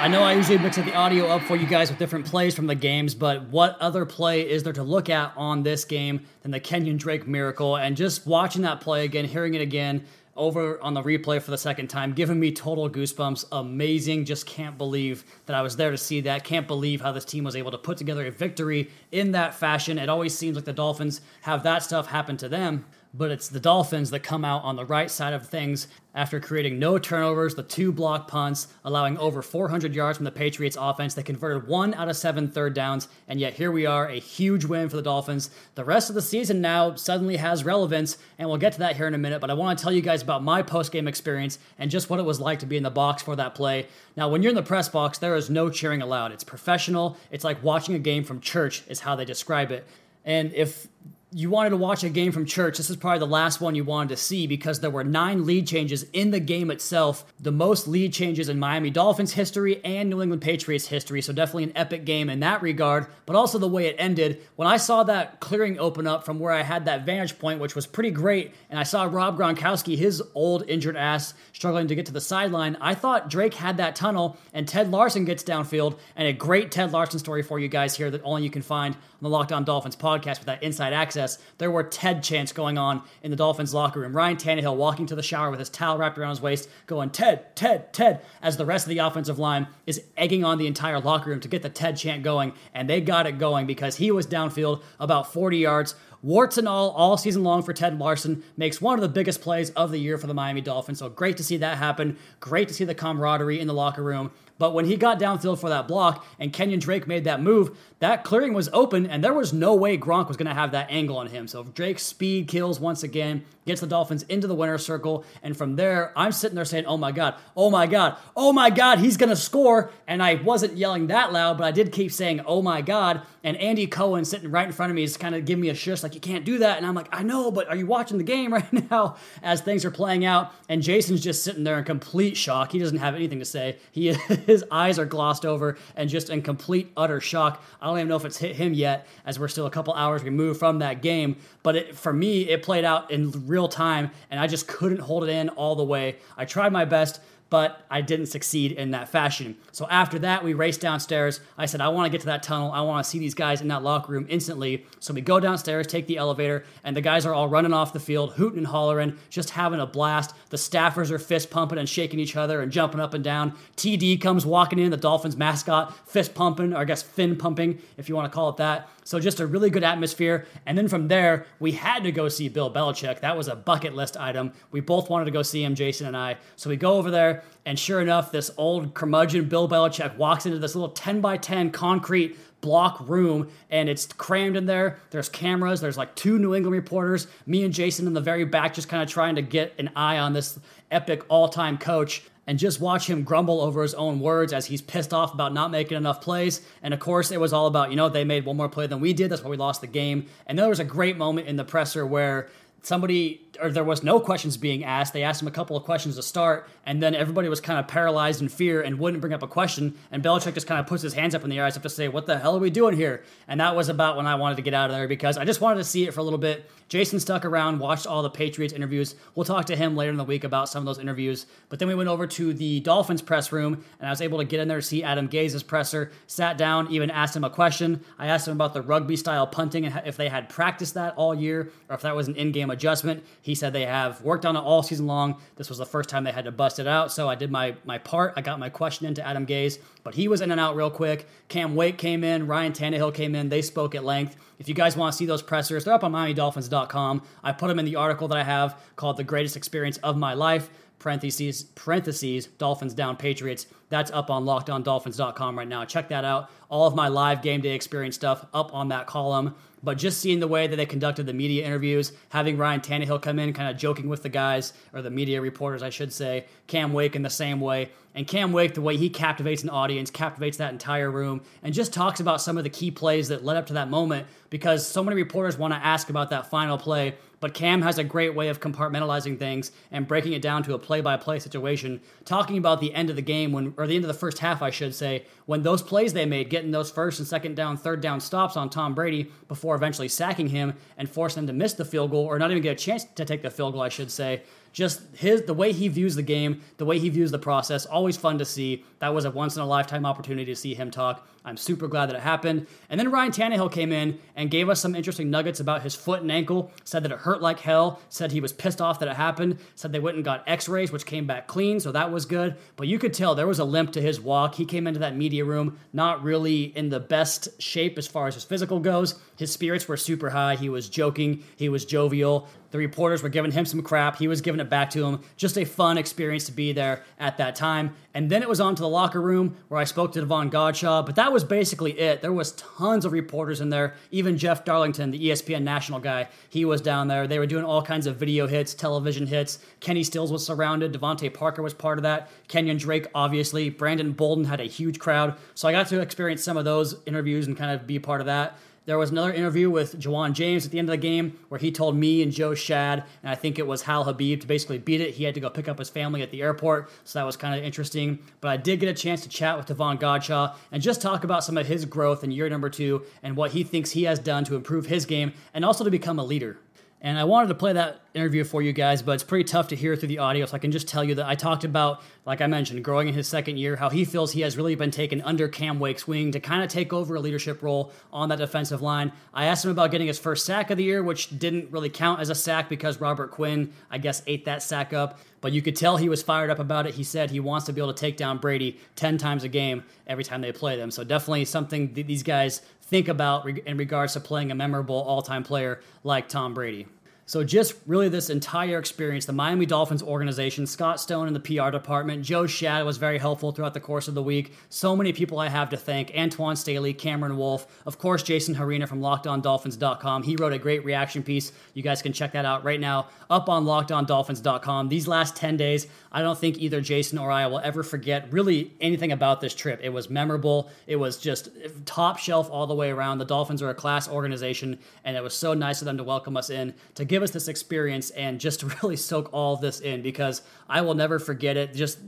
I 0.00 0.08
know 0.08 0.22
I 0.22 0.34
usually 0.34 0.58
mix 0.58 0.76
up 0.76 0.84
the 0.84 0.94
audio 0.94 1.26
up 1.28 1.42
for 1.42 1.56
you 1.56 1.66
guys 1.66 1.90
with 1.90 1.98
different 1.98 2.26
plays 2.26 2.54
from 2.54 2.66
the 2.66 2.74
games, 2.74 3.14
but 3.14 3.48
what 3.48 3.78
other 3.80 4.04
play 4.04 4.48
is 4.48 4.62
there 4.62 4.72
to 4.74 4.82
look 4.82 5.08
at 5.08 5.32
on 5.36 5.62
this 5.62 5.84
game 5.84 6.26
than 6.42 6.50
the 6.50 6.60
Kenyon 6.60 6.98
Drake 6.98 7.26
miracle? 7.26 7.76
And 7.76 7.96
just 7.96 8.26
watching 8.26 8.62
that 8.62 8.80
play 8.80 9.04
again, 9.04 9.24
hearing 9.24 9.54
it 9.54 9.62
again 9.62 10.04
over 10.36 10.82
on 10.82 10.94
the 10.94 11.02
replay 11.02 11.40
for 11.40 11.50
the 11.50 11.58
second 11.58 11.88
time, 11.88 12.12
giving 12.12 12.38
me 12.38 12.52
total 12.52 12.88
goosebumps. 12.88 13.46
Amazing. 13.52 14.24
Just 14.24 14.46
can't 14.46 14.78
believe 14.78 15.24
that 15.46 15.56
I 15.56 15.62
was 15.62 15.76
there 15.76 15.90
to 15.90 15.98
see 15.98 16.20
that. 16.22 16.44
Can't 16.44 16.66
believe 16.66 17.00
how 17.00 17.12
this 17.12 17.24
team 17.24 17.44
was 17.44 17.56
able 17.56 17.70
to 17.70 17.78
put 17.78 17.98
together 17.98 18.26
a 18.26 18.30
victory 18.30 18.90
in 19.12 19.32
that 19.32 19.54
fashion. 19.54 19.98
It 19.98 20.08
always 20.08 20.36
seems 20.36 20.56
like 20.56 20.64
the 20.64 20.72
Dolphins 20.72 21.20
have 21.42 21.62
that 21.64 21.82
stuff 21.82 22.06
happen 22.06 22.36
to 22.38 22.48
them 22.48 22.84
but 23.12 23.30
it's 23.30 23.48
the 23.48 23.60
Dolphins 23.60 24.10
that 24.10 24.20
come 24.20 24.44
out 24.44 24.62
on 24.62 24.76
the 24.76 24.84
right 24.84 25.10
side 25.10 25.32
of 25.32 25.48
things 25.48 25.88
after 26.14 26.40
creating 26.40 26.78
no 26.78 26.98
turnovers, 26.98 27.54
the 27.54 27.62
two 27.62 27.92
block 27.92 28.28
punts, 28.28 28.68
allowing 28.84 29.18
over 29.18 29.42
400 29.42 29.94
yards 29.94 30.18
from 30.18 30.24
the 30.24 30.30
Patriots 30.30 30.76
offense. 30.78 31.14
They 31.14 31.22
converted 31.22 31.66
one 31.68 31.94
out 31.94 32.08
of 32.08 32.16
seven 32.16 32.48
third 32.48 32.74
downs, 32.74 33.08
and 33.28 33.40
yet 33.40 33.54
here 33.54 33.72
we 33.72 33.86
are, 33.86 34.06
a 34.06 34.18
huge 34.18 34.64
win 34.64 34.88
for 34.88 34.96
the 34.96 35.02
Dolphins. 35.02 35.50
The 35.74 35.84
rest 35.84 36.08
of 36.08 36.14
the 36.14 36.22
season 36.22 36.60
now 36.60 36.94
suddenly 36.94 37.36
has 37.36 37.64
relevance, 37.64 38.16
and 38.38 38.48
we'll 38.48 38.58
get 38.58 38.72
to 38.74 38.78
that 38.80 38.96
here 38.96 39.06
in 39.06 39.14
a 39.14 39.18
minute, 39.18 39.40
but 39.40 39.50
I 39.50 39.54
want 39.54 39.78
to 39.78 39.82
tell 39.82 39.92
you 39.92 40.02
guys 40.02 40.22
about 40.22 40.42
my 40.42 40.62
post 40.62 40.92
game 40.92 41.08
experience 41.08 41.58
and 41.78 41.90
just 41.90 42.10
what 42.10 42.20
it 42.20 42.24
was 42.24 42.40
like 42.40 42.60
to 42.60 42.66
be 42.66 42.76
in 42.76 42.82
the 42.82 42.90
box 42.90 43.22
for 43.22 43.36
that 43.36 43.54
play. 43.54 43.86
Now, 44.16 44.28
when 44.28 44.42
you're 44.42 44.50
in 44.50 44.56
the 44.56 44.62
press 44.62 44.88
box, 44.88 45.18
there 45.18 45.34
is 45.34 45.50
no 45.50 45.68
cheering 45.70 46.02
allowed. 46.02 46.32
It's 46.32 46.44
professional. 46.44 47.16
It's 47.30 47.44
like 47.44 47.62
watching 47.62 47.94
a 47.94 48.00
game 48.00 48.24
from 48.24 48.40
church, 48.40 48.84
is 48.88 49.00
how 49.00 49.16
they 49.16 49.24
describe 49.24 49.70
it. 49.72 49.86
And 50.24 50.52
if 50.54 50.86
you 51.32 51.50
wanted 51.50 51.70
to 51.70 51.76
watch 51.76 52.02
a 52.02 52.08
game 52.08 52.32
from 52.32 52.44
church, 52.44 52.76
this 52.76 52.90
is 52.90 52.96
probably 52.96 53.20
the 53.20 53.26
last 53.26 53.60
one 53.60 53.74
you 53.74 53.84
wanted 53.84 54.08
to 54.10 54.16
see 54.16 54.46
because 54.46 54.80
there 54.80 54.90
were 54.90 55.04
nine 55.04 55.46
lead 55.46 55.66
changes 55.66 56.04
in 56.12 56.30
the 56.30 56.40
game 56.40 56.70
itself, 56.70 57.24
the 57.38 57.52
most 57.52 57.86
lead 57.86 58.12
changes 58.12 58.48
in 58.48 58.58
Miami 58.58 58.90
Dolphins 58.90 59.32
history 59.32 59.84
and 59.84 60.10
New 60.10 60.22
England 60.22 60.42
Patriots 60.42 60.86
history. 60.86 61.22
So, 61.22 61.32
definitely 61.32 61.64
an 61.64 61.76
epic 61.76 62.04
game 62.04 62.28
in 62.28 62.40
that 62.40 62.62
regard, 62.62 63.06
but 63.26 63.36
also 63.36 63.58
the 63.58 63.68
way 63.68 63.86
it 63.86 63.96
ended. 63.98 64.42
When 64.56 64.66
I 64.66 64.76
saw 64.76 65.04
that 65.04 65.40
clearing 65.40 65.78
open 65.78 66.06
up 66.06 66.24
from 66.24 66.38
where 66.38 66.52
I 66.52 66.62
had 66.62 66.86
that 66.86 67.06
vantage 67.06 67.38
point, 67.38 67.60
which 67.60 67.74
was 67.74 67.86
pretty 67.86 68.10
great, 68.10 68.54
and 68.68 68.78
I 68.78 68.82
saw 68.82 69.04
Rob 69.04 69.38
Gronkowski, 69.38 69.96
his 69.96 70.22
old 70.34 70.68
injured 70.68 70.96
ass, 70.96 71.34
struggling 71.52 71.88
to 71.88 71.94
get 71.94 72.06
to 72.06 72.12
the 72.12 72.20
sideline, 72.20 72.76
I 72.80 72.94
thought 72.94 73.30
Drake 73.30 73.54
had 73.54 73.76
that 73.76 73.94
tunnel 73.94 74.36
and 74.52 74.66
Ted 74.66 74.90
Larsen 74.90 75.24
gets 75.24 75.42
downfield. 75.42 75.98
And 76.16 76.26
a 76.26 76.32
great 76.32 76.70
Ted 76.70 76.92
Larsen 76.92 77.18
story 77.18 77.42
for 77.42 77.58
you 77.58 77.68
guys 77.68 77.96
here 77.96 78.10
that 78.10 78.22
only 78.24 78.42
you 78.42 78.50
can 78.50 78.62
find 78.62 78.94
on 78.94 79.00
the 79.20 79.28
Locked 79.28 79.52
On 79.52 79.64
Dolphins 79.64 79.96
podcast 79.96 80.38
with 80.38 80.46
that 80.46 80.62
inside 80.62 80.92
access, 80.92 81.19
there 81.58 81.70
were 81.70 81.82
Ted 81.82 82.22
chants 82.22 82.52
going 82.52 82.78
on 82.78 83.02
in 83.22 83.30
the 83.30 83.36
Dolphins 83.36 83.74
locker 83.74 84.00
room. 84.00 84.14
Ryan 84.14 84.36
Tannehill 84.36 84.76
walking 84.76 85.06
to 85.06 85.14
the 85.14 85.22
shower 85.22 85.50
with 85.50 85.58
his 85.58 85.68
towel 85.68 85.98
wrapped 85.98 86.18
around 86.18 86.30
his 86.30 86.40
waist, 86.40 86.68
going, 86.86 87.10
Ted, 87.10 87.54
Ted, 87.56 87.92
Ted, 87.92 88.22
as 88.42 88.56
the 88.56 88.66
rest 88.66 88.86
of 88.86 88.90
the 88.90 88.98
offensive 88.98 89.38
line 89.38 89.66
is 89.86 90.02
egging 90.16 90.44
on 90.44 90.58
the 90.58 90.66
entire 90.66 91.00
locker 91.00 91.30
room 91.30 91.40
to 91.40 91.48
get 91.48 91.62
the 91.62 91.68
Ted 91.68 91.96
chant 91.96 92.22
going. 92.22 92.52
And 92.74 92.88
they 92.88 93.00
got 93.00 93.26
it 93.26 93.38
going 93.38 93.66
because 93.66 93.96
he 93.96 94.10
was 94.10 94.26
downfield 94.26 94.82
about 94.98 95.32
40 95.32 95.58
yards 95.58 95.94
warts 96.22 96.58
and 96.58 96.68
all, 96.68 96.90
all 96.90 97.16
season 97.16 97.42
long 97.42 97.62
for 97.62 97.72
Ted 97.72 97.98
Larsen. 97.98 98.42
Makes 98.56 98.80
one 98.80 98.98
of 98.98 99.02
the 99.02 99.08
biggest 99.08 99.40
plays 99.40 99.70
of 99.70 99.90
the 99.90 99.98
year 99.98 100.18
for 100.18 100.26
the 100.26 100.34
Miami 100.34 100.60
Dolphins. 100.60 100.98
So 100.98 101.08
great 101.08 101.36
to 101.38 101.44
see 101.44 101.56
that 101.58 101.78
happen. 101.78 102.16
Great 102.40 102.68
to 102.68 102.74
see 102.74 102.84
the 102.84 102.94
camaraderie 102.94 103.60
in 103.60 103.66
the 103.66 103.74
locker 103.74 104.02
room. 104.02 104.30
But 104.60 104.74
when 104.74 104.84
he 104.84 104.96
got 104.96 105.18
downfield 105.18 105.58
for 105.58 105.70
that 105.70 105.88
block 105.88 106.26
and 106.38 106.52
Kenyon 106.52 106.80
Drake 106.80 107.06
made 107.06 107.24
that 107.24 107.40
move, 107.40 107.78
that 108.00 108.24
clearing 108.24 108.52
was 108.52 108.68
open 108.74 109.06
and 109.06 109.24
there 109.24 109.32
was 109.32 109.54
no 109.54 109.74
way 109.74 109.96
Gronk 109.96 110.28
was 110.28 110.36
going 110.36 110.48
to 110.48 110.54
have 110.54 110.72
that 110.72 110.90
angle 110.90 111.16
on 111.16 111.28
him. 111.28 111.48
So 111.48 111.64
Drake's 111.64 112.02
speed 112.02 112.46
kills 112.46 112.78
once 112.78 113.02
again, 113.02 113.46
gets 113.64 113.80
the 113.80 113.86
Dolphins 113.86 114.22
into 114.24 114.46
the 114.46 114.54
winner's 114.54 114.84
circle. 114.84 115.24
And 115.42 115.56
from 115.56 115.76
there, 115.76 116.12
I'm 116.14 116.32
sitting 116.32 116.56
there 116.56 116.66
saying, 116.66 116.84
oh 116.84 116.98
my 116.98 117.10
God, 117.10 117.36
oh 117.56 117.70
my 117.70 117.86
God, 117.86 118.18
oh 118.36 118.52
my 118.52 118.68
God, 118.68 118.98
he's 118.98 119.16
going 119.16 119.30
to 119.30 119.36
score. 119.36 119.92
And 120.06 120.22
I 120.22 120.34
wasn't 120.34 120.76
yelling 120.76 121.06
that 121.06 121.32
loud, 121.32 121.56
but 121.56 121.64
I 121.64 121.70
did 121.70 121.90
keep 121.90 122.12
saying, 122.12 122.40
oh 122.44 122.60
my 122.60 122.82
God. 122.82 123.22
And 123.42 123.56
Andy 123.56 123.86
Cohen 123.86 124.26
sitting 124.26 124.50
right 124.50 124.66
in 124.66 124.72
front 124.72 124.90
of 124.90 124.96
me 124.96 125.04
is 125.04 125.16
kind 125.16 125.34
of 125.34 125.46
giving 125.46 125.62
me 125.62 125.70
a 125.70 125.74
shush, 125.74 126.02
like, 126.02 126.09
you 126.14 126.20
can't 126.20 126.44
do 126.44 126.58
that. 126.58 126.76
And 126.76 126.86
I'm 126.86 126.94
like, 126.94 127.08
I 127.12 127.22
know, 127.22 127.50
but 127.50 127.68
are 127.68 127.76
you 127.76 127.86
watching 127.86 128.18
the 128.18 128.24
game 128.24 128.52
right 128.52 128.90
now 128.90 129.16
as 129.42 129.60
things 129.60 129.84
are 129.84 129.90
playing 129.90 130.24
out? 130.24 130.52
And 130.68 130.82
Jason's 130.82 131.22
just 131.22 131.42
sitting 131.42 131.64
there 131.64 131.78
in 131.78 131.84
complete 131.84 132.36
shock. 132.36 132.72
He 132.72 132.78
doesn't 132.78 132.98
have 132.98 133.14
anything 133.14 133.38
to 133.38 133.44
say. 133.44 133.78
He 133.92 134.12
his 134.46 134.64
eyes 134.70 134.98
are 134.98 135.04
glossed 135.04 135.44
over 135.44 135.76
and 135.96 136.08
just 136.08 136.30
in 136.30 136.42
complete 136.42 136.92
utter 136.96 137.20
shock. 137.20 137.62
I 137.80 137.86
don't 137.86 137.98
even 137.98 138.08
know 138.08 138.16
if 138.16 138.24
it's 138.24 138.38
hit 138.38 138.56
him 138.56 138.74
yet, 138.74 139.06
as 139.24 139.38
we're 139.38 139.48
still 139.48 139.66
a 139.66 139.70
couple 139.70 139.94
hours 139.94 140.22
removed 140.22 140.58
from 140.58 140.78
that 140.80 141.02
game. 141.02 141.36
But 141.62 141.76
it, 141.76 141.96
for 141.96 142.12
me, 142.12 142.48
it 142.48 142.62
played 142.62 142.84
out 142.84 143.10
in 143.10 143.30
real 143.46 143.68
time, 143.68 144.10
and 144.30 144.40
I 144.40 144.46
just 144.46 144.66
couldn't 144.66 145.00
hold 145.00 145.24
it 145.24 145.30
in 145.30 145.48
all 145.50 145.76
the 145.76 145.84
way. 145.84 146.16
I 146.36 146.44
tried 146.44 146.72
my 146.72 146.84
best 146.84 147.20
but 147.50 147.84
I 147.90 148.00
didn't 148.00 148.26
succeed 148.26 148.72
in 148.72 148.92
that 148.92 149.08
fashion. 149.08 149.56
So 149.72 149.86
after 149.90 150.18
that, 150.20 150.42
we 150.42 150.54
raced 150.54 150.80
downstairs. 150.80 151.40
I 151.58 151.66
said, 151.66 151.80
I 151.80 151.88
want 151.88 152.06
to 152.06 152.10
get 152.10 152.20
to 152.22 152.26
that 152.28 152.42
tunnel. 152.42 152.70
I 152.72 152.80
want 152.80 153.04
to 153.04 153.10
see 153.10 153.18
these 153.18 153.34
guys 153.34 153.60
in 153.60 153.68
that 153.68 153.82
locker 153.82 154.12
room 154.12 154.26
instantly. 154.28 154.86
So 155.00 155.12
we 155.12 155.20
go 155.20 155.40
downstairs, 155.40 155.86
take 155.86 156.06
the 156.06 156.16
elevator, 156.16 156.64
and 156.84 156.96
the 156.96 157.00
guys 157.00 157.26
are 157.26 157.34
all 157.34 157.48
running 157.48 157.72
off 157.72 157.92
the 157.92 158.00
field, 158.00 158.34
hooting 158.34 158.58
and 158.58 158.66
hollering, 158.68 159.18
just 159.28 159.50
having 159.50 159.80
a 159.80 159.86
blast. 159.86 160.34
The 160.50 160.56
staffers 160.56 161.10
are 161.10 161.18
fist 161.18 161.50
pumping 161.50 161.78
and 161.78 161.88
shaking 161.88 162.20
each 162.20 162.36
other 162.36 162.62
and 162.62 162.70
jumping 162.70 163.00
up 163.00 163.14
and 163.14 163.24
down. 163.24 163.54
TD 163.76 164.20
comes 164.20 164.46
walking 164.46 164.78
in, 164.78 164.90
the 164.90 164.96
Dolphins 164.96 165.36
mascot, 165.36 166.08
fist 166.08 166.34
pumping, 166.34 166.72
or 166.72 166.78
I 166.78 166.84
guess 166.84 167.02
fin 167.02 167.36
pumping, 167.36 167.80
if 167.96 168.08
you 168.08 168.14
want 168.14 168.30
to 168.30 168.34
call 168.34 168.48
it 168.50 168.56
that. 168.58 168.88
So 169.04 169.18
just 169.18 169.40
a 169.40 169.46
really 169.46 169.70
good 169.70 169.82
atmosphere. 169.82 170.46
And 170.66 170.78
then 170.78 170.86
from 170.86 171.08
there, 171.08 171.46
we 171.58 171.72
had 171.72 172.04
to 172.04 172.12
go 172.12 172.28
see 172.28 172.48
Bill 172.48 172.72
Belichick. 172.72 173.20
That 173.20 173.36
was 173.36 173.48
a 173.48 173.56
bucket 173.56 173.94
list 173.94 174.16
item. 174.16 174.52
We 174.70 174.80
both 174.80 175.10
wanted 175.10 175.24
to 175.24 175.30
go 175.32 175.42
see 175.42 175.64
him, 175.64 175.74
Jason 175.74 176.06
and 176.06 176.16
I. 176.16 176.36
So 176.54 176.70
we 176.70 176.76
go 176.76 176.94
over 176.94 177.10
there, 177.10 177.39
and 177.64 177.78
sure 177.78 178.00
enough, 178.00 178.32
this 178.32 178.50
old 178.56 178.94
curmudgeon 178.94 179.48
Bill 179.48 179.68
Belichick 179.68 180.16
walks 180.16 180.46
into 180.46 180.58
this 180.58 180.74
little 180.74 180.90
10 180.90 181.20
by 181.20 181.36
10 181.36 181.70
concrete 181.70 182.36
block 182.60 183.08
room 183.08 183.48
and 183.70 183.88
it's 183.88 184.06
crammed 184.06 184.56
in 184.56 184.66
there. 184.66 184.98
There's 185.10 185.28
cameras. 185.28 185.80
There's 185.80 185.96
like 185.96 186.14
two 186.14 186.38
New 186.38 186.54
England 186.54 186.72
reporters. 186.72 187.26
Me 187.46 187.64
and 187.64 187.72
Jason 187.72 188.06
in 188.06 188.12
the 188.12 188.20
very 188.20 188.44
back, 188.44 188.74
just 188.74 188.88
kind 188.88 189.02
of 189.02 189.08
trying 189.08 189.36
to 189.36 189.42
get 189.42 189.74
an 189.78 189.90
eye 189.96 190.18
on 190.18 190.32
this 190.32 190.58
epic 190.90 191.24
all 191.28 191.48
time 191.48 191.78
coach 191.78 192.22
and 192.46 192.58
just 192.58 192.80
watch 192.80 193.06
him 193.08 193.22
grumble 193.22 193.60
over 193.60 193.82
his 193.82 193.94
own 193.94 194.18
words 194.18 194.52
as 194.52 194.66
he's 194.66 194.82
pissed 194.82 195.14
off 195.14 195.32
about 195.32 195.52
not 195.52 195.70
making 195.70 195.96
enough 195.96 196.20
plays. 196.20 196.62
And 196.82 196.92
of 196.92 197.00
course, 197.00 197.30
it 197.30 197.40
was 197.40 197.52
all 197.52 197.66
about, 197.66 197.90
you 197.90 197.96
know, 197.96 198.08
they 198.08 198.24
made 198.24 198.44
one 198.44 198.56
more 198.56 198.68
play 198.68 198.86
than 198.86 199.00
we 199.00 199.12
did. 199.12 199.30
That's 199.30 199.42
why 199.42 199.50
we 199.50 199.56
lost 199.56 199.80
the 199.80 199.86
game. 199.86 200.26
And 200.46 200.58
there 200.58 200.68
was 200.68 200.80
a 200.80 200.84
great 200.84 201.16
moment 201.16 201.46
in 201.46 201.56
the 201.56 201.64
presser 201.64 202.04
where 202.04 202.48
somebody 202.82 203.46
or 203.60 203.70
there 203.70 203.84
was 203.84 204.02
no 204.02 204.20
questions 204.20 204.56
being 204.56 204.84
asked. 204.84 205.12
They 205.12 205.22
asked 205.22 205.42
him 205.42 205.48
a 205.48 205.52
couple 205.52 205.76
of 205.76 205.84
questions 205.84 206.16
to 206.16 206.22
start, 206.22 206.68
and 206.84 207.02
then 207.02 207.14
everybody 207.14 207.48
was 207.48 207.60
kind 207.60 207.78
of 207.78 207.86
paralyzed 207.88 208.42
in 208.42 208.48
fear 208.48 208.82
and 208.82 208.98
wouldn't 208.98 209.20
bring 209.20 209.32
up 209.32 209.42
a 209.42 209.48
question. 209.48 209.96
And 210.10 210.22
Belichick 210.22 210.54
just 210.54 210.66
kind 210.66 210.80
of 210.80 210.86
puts 210.86 211.02
his 211.02 211.14
hands 211.14 211.34
up 211.34 211.44
in 211.44 211.50
the 211.50 211.58
air 211.58 211.66
as 211.66 211.76
if 211.76 211.82
to 211.82 211.88
say, 211.88 212.08
"What 212.08 212.26
the 212.26 212.38
hell 212.38 212.56
are 212.56 212.60
we 212.60 212.70
doing 212.70 212.96
here?" 212.96 213.22
And 213.48 213.60
that 213.60 213.76
was 213.76 213.88
about 213.88 214.16
when 214.16 214.26
I 214.26 214.34
wanted 214.34 214.56
to 214.56 214.62
get 214.62 214.74
out 214.74 214.90
of 214.90 214.96
there 214.96 215.08
because 215.08 215.38
I 215.38 215.44
just 215.44 215.60
wanted 215.60 215.78
to 215.78 215.84
see 215.84 216.06
it 216.06 216.14
for 216.14 216.20
a 216.20 216.24
little 216.24 216.38
bit. 216.38 216.68
Jason 216.88 217.20
stuck 217.20 217.44
around, 217.44 217.78
watched 217.78 218.06
all 218.06 218.20
the 218.20 218.30
Patriots 218.30 218.74
interviews. 218.74 219.14
We'll 219.36 219.44
talk 219.44 219.66
to 219.66 219.76
him 219.76 219.94
later 219.94 220.10
in 220.10 220.16
the 220.16 220.24
week 220.24 220.42
about 220.42 220.68
some 220.68 220.80
of 220.82 220.86
those 220.86 220.98
interviews. 220.98 221.46
But 221.68 221.78
then 221.78 221.86
we 221.86 221.94
went 221.94 222.08
over 222.08 222.26
to 222.26 222.52
the 222.52 222.80
Dolphins 222.80 223.22
press 223.22 223.52
room, 223.52 223.84
and 224.00 224.08
I 224.08 224.10
was 224.10 224.20
able 224.20 224.38
to 224.38 224.44
get 224.44 224.58
in 224.58 224.66
there 224.66 224.80
see 224.80 225.04
Adam 225.04 225.28
Gase's 225.28 225.62
presser. 225.62 226.10
Sat 226.26 226.58
down, 226.58 226.90
even 226.90 227.10
asked 227.10 227.36
him 227.36 227.44
a 227.44 227.50
question. 227.50 228.04
I 228.18 228.26
asked 228.26 228.48
him 228.48 228.54
about 228.54 228.74
the 228.74 228.82
rugby 228.82 229.16
style 229.16 229.46
punting 229.46 229.86
and 229.86 230.02
if 230.04 230.16
they 230.16 230.28
had 230.28 230.48
practiced 230.48 230.94
that 230.94 231.14
all 231.16 231.34
year 231.34 231.70
or 231.88 231.94
if 231.94 232.02
that 232.02 232.16
was 232.16 232.26
an 232.26 232.34
in-game 232.34 232.70
adjustment. 232.70 233.22
He 233.40 233.49
said 233.54 233.72
they 233.72 233.86
have 233.86 234.20
worked 234.22 234.44
on 234.46 234.56
it 234.56 234.60
all 234.60 234.82
season 234.82 235.06
long. 235.06 235.40
This 235.56 235.68
was 235.68 235.78
the 235.78 235.86
first 235.86 236.08
time 236.08 236.24
they 236.24 236.32
had 236.32 236.44
to 236.44 236.52
bust 236.52 236.78
it 236.78 236.86
out, 236.86 237.12
so 237.12 237.28
I 237.28 237.34
did 237.34 237.50
my 237.50 237.74
my 237.84 237.98
part. 237.98 238.34
I 238.36 238.40
got 238.40 238.58
my 238.58 238.68
question 238.68 239.06
into 239.06 239.26
Adam 239.26 239.46
Gase, 239.46 239.78
but 240.02 240.14
he 240.14 240.28
was 240.28 240.40
in 240.40 240.50
and 240.50 240.60
out 240.60 240.76
real 240.76 240.90
quick. 240.90 241.26
Cam 241.48 241.74
Wake 241.74 241.98
came 241.98 242.24
in, 242.24 242.46
Ryan 242.46 242.72
Tannehill 242.72 243.14
came 243.14 243.34
in. 243.34 243.48
They 243.48 243.62
spoke 243.62 243.94
at 243.94 244.04
length. 244.04 244.36
If 244.58 244.68
you 244.68 244.74
guys 244.74 244.96
want 244.96 245.12
to 245.12 245.16
see 245.16 245.26
those 245.26 245.42
pressers, 245.42 245.84
they're 245.84 245.94
up 245.94 246.04
on 246.04 246.12
MiamiDolphins.com. 246.12 247.22
I 247.42 247.52
put 247.52 247.68
them 247.68 247.78
in 247.78 247.84
the 247.84 247.96
article 247.96 248.28
that 248.28 248.38
I 248.38 248.44
have 248.44 248.80
called 248.96 249.16
"The 249.16 249.24
Greatest 249.24 249.56
Experience 249.56 249.96
of 249.98 250.16
My 250.16 250.34
Life." 250.34 250.70
Parentheses, 250.98 251.62
parentheses, 251.62 252.46
Dolphins 252.46 252.92
down 252.92 253.16
Patriots. 253.16 253.66
That's 253.88 254.10
up 254.10 254.28
on 254.28 254.44
lockedondolphins.com 254.44 255.58
right 255.58 255.66
now. 255.66 255.86
Check 255.86 256.10
that 256.10 256.26
out. 256.26 256.50
All 256.68 256.86
of 256.86 256.94
my 256.94 257.08
live 257.08 257.40
game 257.40 257.62
day 257.62 257.70
experience 257.70 258.16
stuff 258.16 258.44
up 258.52 258.74
on 258.74 258.88
that 258.88 259.06
column. 259.06 259.54
But 259.82 259.98
just 259.98 260.20
seeing 260.20 260.40
the 260.40 260.48
way 260.48 260.66
that 260.66 260.76
they 260.76 260.86
conducted 260.86 261.26
the 261.26 261.32
media 261.32 261.64
interviews, 261.64 262.12
having 262.28 262.58
Ryan 262.58 262.80
Tannehill 262.80 263.22
come 263.22 263.38
in, 263.38 263.52
kind 263.52 263.70
of 263.70 263.78
joking 263.78 264.08
with 264.08 264.22
the 264.22 264.28
guys, 264.28 264.72
or 264.92 265.00
the 265.00 265.10
media 265.10 265.40
reporters, 265.40 265.82
I 265.82 265.90
should 265.90 266.12
say, 266.12 266.44
Cam 266.66 266.92
Wake 266.92 267.16
in 267.16 267.22
the 267.22 267.30
same 267.30 267.60
way. 267.60 267.90
And 268.14 268.26
Cam 268.26 268.52
Wake, 268.52 268.74
the 268.74 268.82
way 268.82 268.96
he 268.96 269.08
captivates 269.08 269.62
an 269.62 269.70
audience, 269.70 270.10
captivates 270.10 270.56
that 270.56 270.72
entire 270.72 271.10
room, 271.10 271.42
and 271.62 271.72
just 271.72 271.92
talks 271.92 272.18
about 272.18 272.40
some 272.40 272.58
of 272.58 272.64
the 272.64 272.70
key 272.70 272.90
plays 272.90 273.28
that 273.28 273.44
led 273.44 273.56
up 273.56 273.66
to 273.66 273.74
that 273.74 273.88
moment 273.88 274.26
because 274.50 274.86
so 274.86 275.04
many 275.04 275.16
reporters 275.16 275.56
want 275.56 275.72
to 275.72 275.78
ask 275.78 276.10
about 276.10 276.30
that 276.30 276.50
final 276.50 276.76
play. 276.76 277.14
But 277.38 277.54
Cam 277.54 277.80
has 277.82 277.98
a 277.98 278.04
great 278.04 278.34
way 278.34 278.48
of 278.48 278.60
compartmentalizing 278.60 279.38
things 279.38 279.72
and 279.90 280.06
breaking 280.06 280.32
it 280.34 280.42
down 280.42 280.62
to 280.64 280.74
a 280.74 280.78
play 280.78 281.00
by 281.00 281.16
play 281.16 281.38
situation, 281.38 282.00
talking 282.24 282.58
about 282.58 282.80
the 282.80 282.92
end 282.92 283.08
of 283.08 283.16
the 283.16 283.22
game 283.22 283.52
when, 283.52 283.72
or 283.78 283.86
the 283.86 283.94
end 283.94 284.04
of 284.04 284.08
the 284.08 284.14
first 284.14 284.40
half, 284.40 284.60
I 284.60 284.70
should 284.70 284.94
say, 284.94 285.24
when 285.46 285.62
those 285.62 285.80
plays 285.80 286.12
they 286.12 286.26
made, 286.26 286.50
getting 286.50 286.72
those 286.72 286.90
first 286.90 287.18
and 287.18 287.26
second 287.26 287.54
down, 287.54 287.76
third 287.76 288.02
down 288.02 288.20
stops 288.20 288.56
on 288.56 288.68
Tom 288.68 288.94
Brady 288.94 289.30
before 289.48 289.74
eventually 289.74 290.08
sacking 290.08 290.48
him 290.48 290.74
and 290.98 291.08
forcing 291.08 291.44
him 291.44 291.46
to 291.46 291.52
miss 291.52 291.72
the 291.74 291.84
field 291.84 292.10
goal 292.10 292.26
or 292.26 292.38
not 292.38 292.50
even 292.50 292.62
get 292.62 292.72
a 292.72 292.74
chance 292.74 293.04
to 293.04 293.24
take 293.24 293.42
the 293.42 293.50
field 293.50 293.72
goal, 293.72 293.82
I 293.82 293.88
should 293.88 294.10
say. 294.10 294.42
Just 294.72 295.02
his 295.14 295.42
the 295.42 295.54
way 295.54 295.72
he 295.72 295.88
views 295.88 296.14
the 296.14 296.22
game, 296.22 296.62
the 296.76 296.84
way 296.84 296.98
he 296.98 297.08
views 297.08 297.30
the 297.30 297.38
process, 297.38 297.86
always 297.86 298.16
fun 298.16 298.38
to 298.38 298.44
see. 298.44 298.84
That 299.00 299.14
was 299.14 299.24
a 299.24 299.30
once 299.30 299.56
in 299.56 299.62
a 299.62 299.66
lifetime 299.66 300.06
opportunity 300.06 300.46
to 300.46 300.56
see 300.56 300.74
him 300.74 300.90
talk. 300.90 301.26
I'm 301.44 301.56
super 301.56 301.88
glad 301.88 302.10
that 302.10 302.16
it 302.16 302.22
happened. 302.22 302.66
And 302.90 303.00
then 303.00 303.10
Ryan 303.10 303.32
Tannehill 303.32 303.72
came 303.72 303.92
in 303.92 304.18
and 304.36 304.50
gave 304.50 304.68
us 304.68 304.78
some 304.80 304.94
interesting 304.94 305.30
nuggets 305.30 305.58
about 305.58 305.82
his 305.82 305.94
foot 305.94 306.20
and 306.20 306.30
ankle, 306.30 306.70
said 306.84 307.02
that 307.02 307.12
it 307.12 307.18
hurt 307.18 307.40
like 307.40 307.60
hell, 307.60 307.98
said 308.10 308.30
he 308.30 308.42
was 308.42 308.52
pissed 308.52 308.80
off 308.80 308.98
that 308.98 309.08
it 309.08 309.16
happened, 309.16 309.58
said 309.74 309.90
they 309.90 310.00
went 310.00 310.16
and 310.16 310.24
got 310.24 310.44
x 310.46 310.68
rays, 310.68 310.92
which 310.92 311.06
came 311.06 311.26
back 311.26 311.46
clean, 311.46 311.80
so 311.80 311.92
that 311.92 312.12
was 312.12 312.26
good. 312.26 312.56
But 312.76 312.88
you 312.88 312.98
could 312.98 313.14
tell 313.14 313.34
there 313.34 313.46
was 313.46 313.58
a 313.58 313.64
limp 313.64 313.92
to 313.92 314.02
his 314.02 314.20
walk. 314.20 314.54
He 314.54 314.66
came 314.66 314.86
into 314.86 315.00
that 315.00 315.16
media 315.16 315.44
room 315.44 315.78
not 315.94 316.22
really 316.22 316.64
in 316.64 316.90
the 316.90 317.00
best 317.00 317.48
shape 317.60 317.96
as 317.96 318.06
far 318.06 318.26
as 318.26 318.34
his 318.34 318.44
physical 318.44 318.78
goes. 318.78 319.14
His 319.36 319.50
spirits 319.50 319.88
were 319.88 319.96
super 319.96 320.30
high. 320.30 320.56
He 320.56 320.68
was 320.68 320.90
joking, 320.90 321.42
he 321.56 321.70
was 321.70 321.86
jovial. 321.86 322.48
The 322.70 322.78
reporters 322.78 323.22
were 323.22 323.28
giving 323.28 323.50
him 323.50 323.64
some 323.64 323.82
crap. 323.82 324.16
He 324.16 324.28
was 324.28 324.40
giving 324.40 324.60
it 324.60 324.70
back 324.70 324.90
to 324.90 325.04
him. 325.04 325.20
Just 325.36 325.58
a 325.58 325.64
fun 325.64 325.98
experience 325.98 326.44
to 326.44 326.52
be 326.52 326.72
there 326.72 327.02
at 327.18 327.38
that 327.38 327.56
time. 327.56 327.94
And 328.14 328.30
then 328.30 328.42
it 328.42 328.48
was 328.48 328.60
on 328.60 328.74
to 328.74 328.82
the 328.82 328.88
locker 328.88 329.20
room 329.20 329.56
where 329.68 329.80
I 329.80 329.84
spoke 329.84 330.12
to 330.12 330.20
Davon 330.20 330.50
Godchaux, 330.50 331.06
but 331.06 331.16
that 331.16 331.32
was 331.32 331.44
basically 331.44 331.98
it. 331.98 332.22
There 332.22 332.32
was 332.32 332.52
tons 332.52 333.04
of 333.04 333.12
reporters 333.12 333.60
in 333.60 333.70
there. 333.70 333.94
Even 334.10 334.36
Jeff 334.36 334.64
Darlington, 334.64 335.10
the 335.10 335.30
ESPN 335.30 335.62
national 335.62 336.00
guy, 336.00 336.28
he 336.48 336.64
was 336.64 336.80
down 336.80 337.08
there. 337.08 337.26
They 337.26 337.38
were 337.38 337.46
doing 337.46 337.64
all 337.64 337.82
kinds 337.82 338.06
of 338.06 338.16
video 338.16 338.46
hits, 338.46 338.74
television 338.74 339.26
hits. 339.26 339.58
Kenny 339.78 340.02
Stills 340.02 340.32
was 340.32 340.44
surrounded. 340.44 340.92
DeVante 340.92 341.32
Parker 341.32 341.62
was 341.62 341.74
part 341.74 341.98
of 341.98 342.02
that. 342.02 342.28
Kenyon 342.48 342.78
Drake, 342.78 343.06
obviously. 343.14 343.70
Brandon 343.70 344.12
Bolden 344.12 344.44
had 344.44 344.60
a 344.60 344.64
huge 344.64 344.98
crowd. 344.98 345.36
So 345.54 345.68
I 345.68 345.72
got 345.72 345.86
to 345.88 346.00
experience 346.00 346.42
some 346.42 346.56
of 346.56 346.64
those 346.64 346.96
interviews 347.06 347.46
and 347.46 347.56
kind 347.56 347.70
of 347.70 347.86
be 347.86 347.98
part 347.98 348.20
of 348.20 348.26
that. 348.26 348.58
There 348.86 348.98
was 348.98 349.10
another 349.10 349.32
interview 349.32 349.68
with 349.68 350.00
Ja'Wuan 350.00 350.32
James 350.32 350.64
at 350.64 350.72
the 350.72 350.78
end 350.78 350.88
of 350.88 350.92
the 350.92 350.96
game 350.96 351.38
where 351.48 351.58
he 351.58 351.70
told 351.70 351.96
me 351.96 352.22
and 352.22 352.32
Joe 352.32 352.52
Schad, 352.52 353.04
and 353.22 353.30
I 353.30 353.34
think 353.34 353.58
it 353.58 353.66
was 353.66 353.82
Hal 353.82 354.04
Habib, 354.04 354.40
to 354.40 354.46
basically 354.46 354.78
beat 354.78 355.02
it. 355.02 355.14
He 355.14 355.24
had 355.24 355.34
to 355.34 355.40
go 355.40 355.50
pick 355.50 355.68
up 355.68 355.78
his 355.78 355.90
family 355.90 356.22
at 356.22 356.30
the 356.30 356.40
airport, 356.40 356.90
so 357.04 357.18
that 357.18 357.26
was 357.26 357.36
kind 357.36 357.54
of 357.54 357.62
interesting. 357.62 358.18
But 358.40 358.48
I 358.48 358.56
did 358.56 358.80
get 358.80 358.88
a 358.88 358.94
chance 358.94 359.22
to 359.22 359.28
chat 359.28 359.58
with 359.58 359.66
Davon 359.66 359.98
Godchaux 359.98 360.54
and 360.72 360.82
just 360.82 361.02
talk 361.02 361.24
about 361.24 361.44
some 361.44 361.58
of 361.58 361.66
his 361.66 361.84
growth 361.84 362.24
in 362.24 362.30
year 362.30 362.48
number 362.48 362.70
two 362.70 363.02
and 363.22 363.36
what 363.36 363.50
he 363.52 363.64
thinks 363.64 363.90
he 363.90 364.04
has 364.04 364.18
done 364.18 364.44
to 364.44 364.56
improve 364.56 364.86
his 364.86 365.04
game 365.04 365.34
and 365.52 365.64
also 365.64 365.84
to 365.84 365.90
become 365.90 366.18
a 366.18 366.24
leader. 366.24 366.56
And 367.02 367.18
I 367.18 367.24
wanted 367.24 367.48
to 367.48 367.54
play 367.54 367.72
that 367.72 368.02
interview 368.12 368.44
for 368.44 368.60
you 368.60 368.72
guys, 368.74 369.00
but 369.00 369.12
it's 369.12 369.24
pretty 369.24 369.44
tough 369.44 369.68
to 369.68 369.76
hear 369.76 369.96
through 369.96 370.08
the 370.08 370.18
audio. 370.18 370.44
So 370.44 370.54
I 370.54 370.58
can 370.58 370.70
just 370.70 370.86
tell 370.86 371.02
you 371.02 371.14
that 371.14 371.26
I 371.26 371.34
talked 371.34 371.64
about, 371.64 372.02
like 372.26 372.42
I 372.42 372.46
mentioned, 372.46 372.84
growing 372.84 373.08
in 373.08 373.14
his 373.14 373.26
second 373.26 373.56
year, 373.56 373.76
how 373.76 373.88
he 373.88 374.04
feels 374.04 374.32
he 374.32 374.42
has 374.42 374.56
really 374.58 374.74
been 374.74 374.90
taken 374.90 375.22
under 375.22 375.48
Cam 375.48 375.78
Wake's 375.78 376.06
wing 376.06 376.32
to 376.32 376.40
kind 376.40 376.62
of 376.62 376.68
take 376.68 376.92
over 376.92 377.14
a 377.14 377.20
leadership 377.20 377.62
role 377.62 377.92
on 378.12 378.28
that 378.28 378.36
defensive 378.36 378.82
line. 378.82 379.12
I 379.32 379.46
asked 379.46 379.64
him 379.64 379.70
about 379.70 379.92
getting 379.92 380.08
his 380.08 380.18
first 380.18 380.44
sack 380.44 380.70
of 380.70 380.76
the 380.76 380.84
year, 380.84 381.02
which 381.02 381.38
didn't 381.38 381.70
really 381.72 381.88
count 381.88 382.20
as 382.20 382.28
a 382.28 382.34
sack 382.34 382.68
because 382.68 383.00
Robert 383.00 383.30
Quinn, 383.30 383.72
I 383.90 383.96
guess, 383.96 384.22
ate 384.26 384.44
that 384.44 384.62
sack 384.62 384.92
up. 384.92 385.20
But 385.40 385.52
you 385.52 385.62
could 385.62 385.76
tell 385.76 385.96
he 385.96 386.10
was 386.10 386.22
fired 386.22 386.50
up 386.50 386.58
about 386.58 386.86
it. 386.86 386.94
He 386.94 387.04
said 387.04 387.30
he 387.30 387.40
wants 387.40 387.64
to 387.66 387.72
be 387.72 387.80
able 387.80 387.94
to 387.94 387.98
take 387.98 388.18
down 388.18 388.36
Brady 388.36 388.78
10 388.96 389.16
times 389.16 389.42
a 389.42 389.48
game 389.48 389.84
every 390.06 390.22
time 390.22 390.42
they 390.42 390.52
play 390.52 390.76
them. 390.76 390.90
So 390.90 391.02
definitely 391.02 391.46
something 391.46 391.94
these 391.94 392.22
guys 392.22 392.60
think 392.90 393.06
about 393.06 393.48
in 393.48 393.76
regards 393.76 394.14
to 394.14 394.20
playing 394.20 394.50
a 394.50 394.54
memorable 394.54 394.96
all 394.96 395.22
time 395.22 395.44
player 395.44 395.80
like 396.02 396.28
Tom 396.28 396.52
Brady. 396.52 396.86
So, 397.30 397.44
just 397.44 397.74
really 397.86 398.08
this 398.08 398.28
entire 398.28 398.76
experience, 398.76 399.24
the 399.24 399.32
Miami 399.32 399.64
Dolphins 399.64 400.02
organization, 400.02 400.66
Scott 400.66 400.98
Stone 400.98 401.28
in 401.28 401.32
the 401.32 401.38
PR 401.38 401.70
department, 401.70 402.24
Joe 402.24 402.42
Schad 402.42 402.84
was 402.84 402.96
very 402.96 403.18
helpful 403.18 403.52
throughout 403.52 403.72
the 403.72 403.78
course 403.78 404.08
of 404.08 404.14
the 404.14 404.22
week. 404.22 404.52
So 404.68 404.96
many 404.96 405.12
people 405.12 405.38
I 405.38 405.48
have 405.48 405.70
to 405.70 405.76
thank 405.76 406.10
Antoine 406.18 406.56
Staley, 406.56 406.92
Cameron 406.92 407.36
Wolfe, 407.36 407.68
of 407.86 407.98
course, 407.98 408.24
Jason 408.24 408.56
Hrina 408.56 408.88
from 408.88 409.00
LockedOnDolphins.com. 409.00 410.24
He 410.24 410.34
wrote 410.34 410.52
a 410.52 410.58
great 410.58 410.84
reaction 410.84 411.22
piece. 411.22 411.52
You 411.72 411.84
guys 411.84 412.02
can 412.02 412.12
check 412.12 412.32
that 412.32 412.44
out 412.44 412.64
right 412.64 412.80
now 412.80 413.06
up 413.30 413.48
on 413.48 413.64
LockedOnDolphins.com. 413.64 414.88
These 414.88 415.06
last 415.06 415.36
10 415.36 415.56
days, 415.56 415.86
I 416.10 416.22
don't 416.22 416.36
think 416.36 416.58
either 416.58 416.80
Jason 416.80 417.16
or 417.16 417.30
I 417.30 417.46
will 417.46 417.60
ever 417.60 417.84
forget 417.84 418.26
really 418.32 418.72
anything 418.80 419.12
about 419.12 419.40
this 419.40 419.54
trip. 419.54 419.78
It 419.84 419.90
was 419.90 420.10
memorable, 420.10 420.68
it 420.88 420.96
was 420.96 421.16
just 421.16 421.50
top 421.86 422.18
shelf 422.18 422.50
all 422.50 422.66
the 422.66 422.74
way 422.74 422.90
around. 422.90 423.18
The 423.18 423.24
Dolphins 423.24 423.62
are 423.62 423.70
a 423.70 423.74
class 423.74 424.08
organization, 424.08 424.80
and 425.04 425.16
it 425.16 425.22
was 425.22 425.32
so 425.32 425.54
nice 425.54 425.80
of 425.80 425.84
them 425.84 425.96
to 425.96 426.02
welcome 426.02 426.36
us 426.36 426.50
in 426.50 426.74
to 426.96 427.04
give 427.04 427.19
give 427.20 427.24
us 427.24 427.32
this 427.32 427.48
experience 427.48 428.08
and 428.10 428.40
just 428.40 428.62
really 428.82 428.96
soak 428.96 429.28
all 429.32 429.56
this 429.56 429.80
in 429.80 430.00
because 430.00 430.40
I 430.68 430.80
will 430.80 430.94
never 430.94 431.18
forget 431.18 431.58
it. 431.58 431.74
Just 431.74 431.98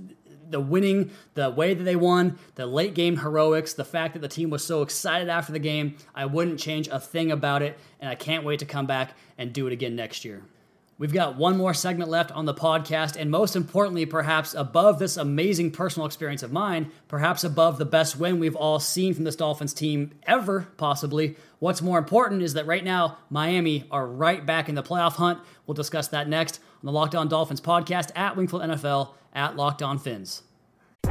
the 0.48 0.60
winning, 0.60 1.10
the 1.34 1.50
way 1.50 1.74
that 1.74 1.84
they 1.84 1.96
won, 1.96 2.38
the 2.54 2.66
late 2.66 2.94
game 2.94 3.18
heroics, 3.18 3.74
the 3.74 3.84
fact 3.84 4.14
that 4.14 4.20
the 4.20 4.28
team 4.28 4.48
was 4.48 4.64
so 4.64 4.80
excited 4.80 5.28
after 5.28 5.52
the 5.52 5.58
game, 5.58 5.96
I 6.14 6.26
wouldn't 6.26 6.58
change 6.58 6.88
a 6.88 6.98
thing 6.98 7.30
about 7.30 7.62
it, 7.62 7.78
and 8.00 8.08
I 8.08 8.14
can't 8.14 8.44
wait 8.44 8.60
to 8.60 8.66
come 8.66 8.86
back 8.86 9.14
and 9.36 9.52
do 9.52 9.66
it 9.66 9.72
again 9.72 9.96
next 9.96 10.24
year. 10.24 10.42
We've 10.98 11.12
got 11.12 11.36
one 11.36 11.56
more 11.56 11.74
segment 11.74 12.10
left 12.10 12.30
on 12.32 12.44
the 12.44 12.54
podcast, 12.54 13.16
and 13.16 13.30
most 13.30 13.56
importantly, 13.56 14.06
perhaps 14.06 14.54
above 14.54 14.98
this 14.98 15.16
amazing 15.16 15.72
personal 15.72 16.06
experience 16.06 16.42
of 16.42 16.52
mine, 16.52 16.92
perhaps 17.08 17.44
above 17.44 17.78
the 17.78 17.84
best 17.84 18.18
win 18.18 18.38
we've 18.38 18.56
all 18.56 18.78
seen 18.78 19.12
from 19.14 19.24
this 19.24 19.36
Dolphins 19.36 19.74
team 19.74 20.12
ever, 20.24 20.68
possibly. 20.76 21.36
What's 21.62 21.80
more 21.80 21.96
important 21.96 22.42
is 22.42 22.54
that 22.54 22.66
right 22.66 22.82
now, 22.82 23.18
Miami 23.30 23.84
are 23.88 24.04
right 24.04 24.44
back 24.44 24.68
in 24.68 24.74
the 24.74 24.82
playoff 24.82 25.12
hunt. 25.12 25.38
We'll 25.64 25.76
discuss 25.76 26.08
that 26.08 26.28
next 26.28 26.58
on 26.80 26.86
the 26.86 26.90
Locked 26.90 27.14
On 27.14 27.28
Dolphins 27.28 27.60
podcast 27.60 28.10
at 28.16 28.34
Wingfield 28.34 28.62
NFL 28.62 29.10
at 29.32 29.54
Locked 29.54 29.80
On 29.80 29.96
Fins. 29.96 30.42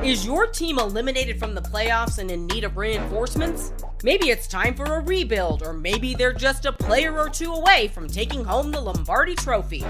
Is 0.03 0.25
your 0.25 0.47
team 0.47 0.77
eliminated 0.77 1.39
from 1.39 1.55
the 1.55 1.61
playoffs 1.61 2.17
and 2.17 2.29
in 2.29 2.47
need 2.47 2.65
of 2.65 2.75
reinforcements? 2.75 3.71
Maybe 4.03 4.29
it's 4.29 4.45
time 4.45 4.75
for 4.75 4.83
a 4.83 4.99
rebuild, 4.99 5.63
or 5.63 5.71
maybe 5.71 6.15
they're 6.15 6.33
just 6.33 6.65
a 6.65 6.73
player 6.73 7.17
or 7.17 7.29
two 7.29 7.53
away 7.53 7.87
from 7.87 8.09
taking 8.09 8.43
home 8.43 8.71
the 8.71 8.81
Lombardi 8.81 9.35
Trophy. 9.35 9.85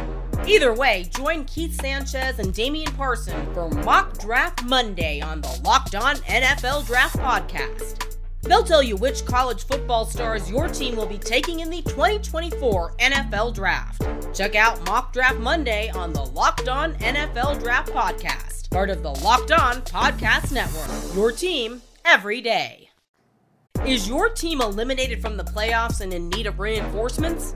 Either 0.45 0.75
way, 0.75 1.09
join 1.09 1.43
Keith 1.45 1.81
Sanchez 1.81 2.37
and 2.37 2.53
Damian 2.53 2.93
Parson 2.93 3.51
for 3.55 3.67
Mock 3.67 4.19
Draft 4.19 4.63
Monday 4.65 5.21
on 5.21 5.41
the 5.41 5.59
Locked 5.63 5.95
On 5.95 6.17
NFL 6.17 6.85
Draft 6.85 7.17
Podcast. 7.17 8.20
They'll 8.43 8.63
tell 8.63 8.81
you 8.81 8.95
which 8.95 9.25
college 9.25 9.65
football 9.65 10.05
stars 10.05 10.49
your 10.49 10.67
team 10.67 10.95
will 10.95 11.05
be 11.05 11.17
taking 11.17 11.59
in 11.59 11.69
the 11.69 11.81
2024 11.83 12.95
NFL 12.97 13.53
Draft. 13.53 14.01
Check 14.33 14.55
out 14.55 14.83
Mock 14.85 15.13
Draft 15.13 15.39
Monday 15.39 15.89
on 15.89 16.11
the 16.11 16.23
Locked 16.23 16.67
On 16.67 16.95
NFL 16.95 17.61
Draft 17.61 17.91
Podcast, 17.91 18.69
part 18.71 18.89
of 18.89 19.03
the 19.03 19.11
Locked 19.11 19.51
On 19.51 19.81
Podcast 19.83 20.51
Network. 20.51 21.15
Your 21.15 21.31
team 21.31 21.81
every 22.03 22.41
day. 22.41 22.89
Is 23.85 24.07
your 24.07 24.29
team 24.29 24.61
eliminated 24.61 25.21
from 25.21 25.37
the 25.37 25.43
playoffs 25.43 26.01
and 26.01 26.13
in 26.13 26.29
need 26.29 26.45
of 26.45 26.59
reinforcements? 26.59 27.55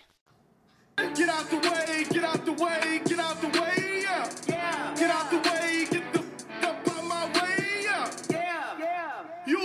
Get 0.97 1.29
out 1.29 1.49
the 1.49 1.57
way, 1.57 2.05
get 2.09 2.23
out 2.23 2.45
the 2.45 2.53
way, 2.53 3.01
get 3.05 3.19
out 3.19 3.41
the 3.41 3.47
way, 3.59 4.01
yeah. 4.03 4.29
yeah. 4.47 4.95
Get 4.97 5.09
out 5.09 5.31
the 5.31 5.37
way, 5.37 5.87
get 5.89 6.13
the 6.13 6.19
up 6.67 6.87
out 6.87 7.05
my 7.05 7.25
way, 7.27 7.83
yeah. 7.83 8.11
Yeah. 8.29 8.79
yeah. 8.79 9.23
You 9.47 9.60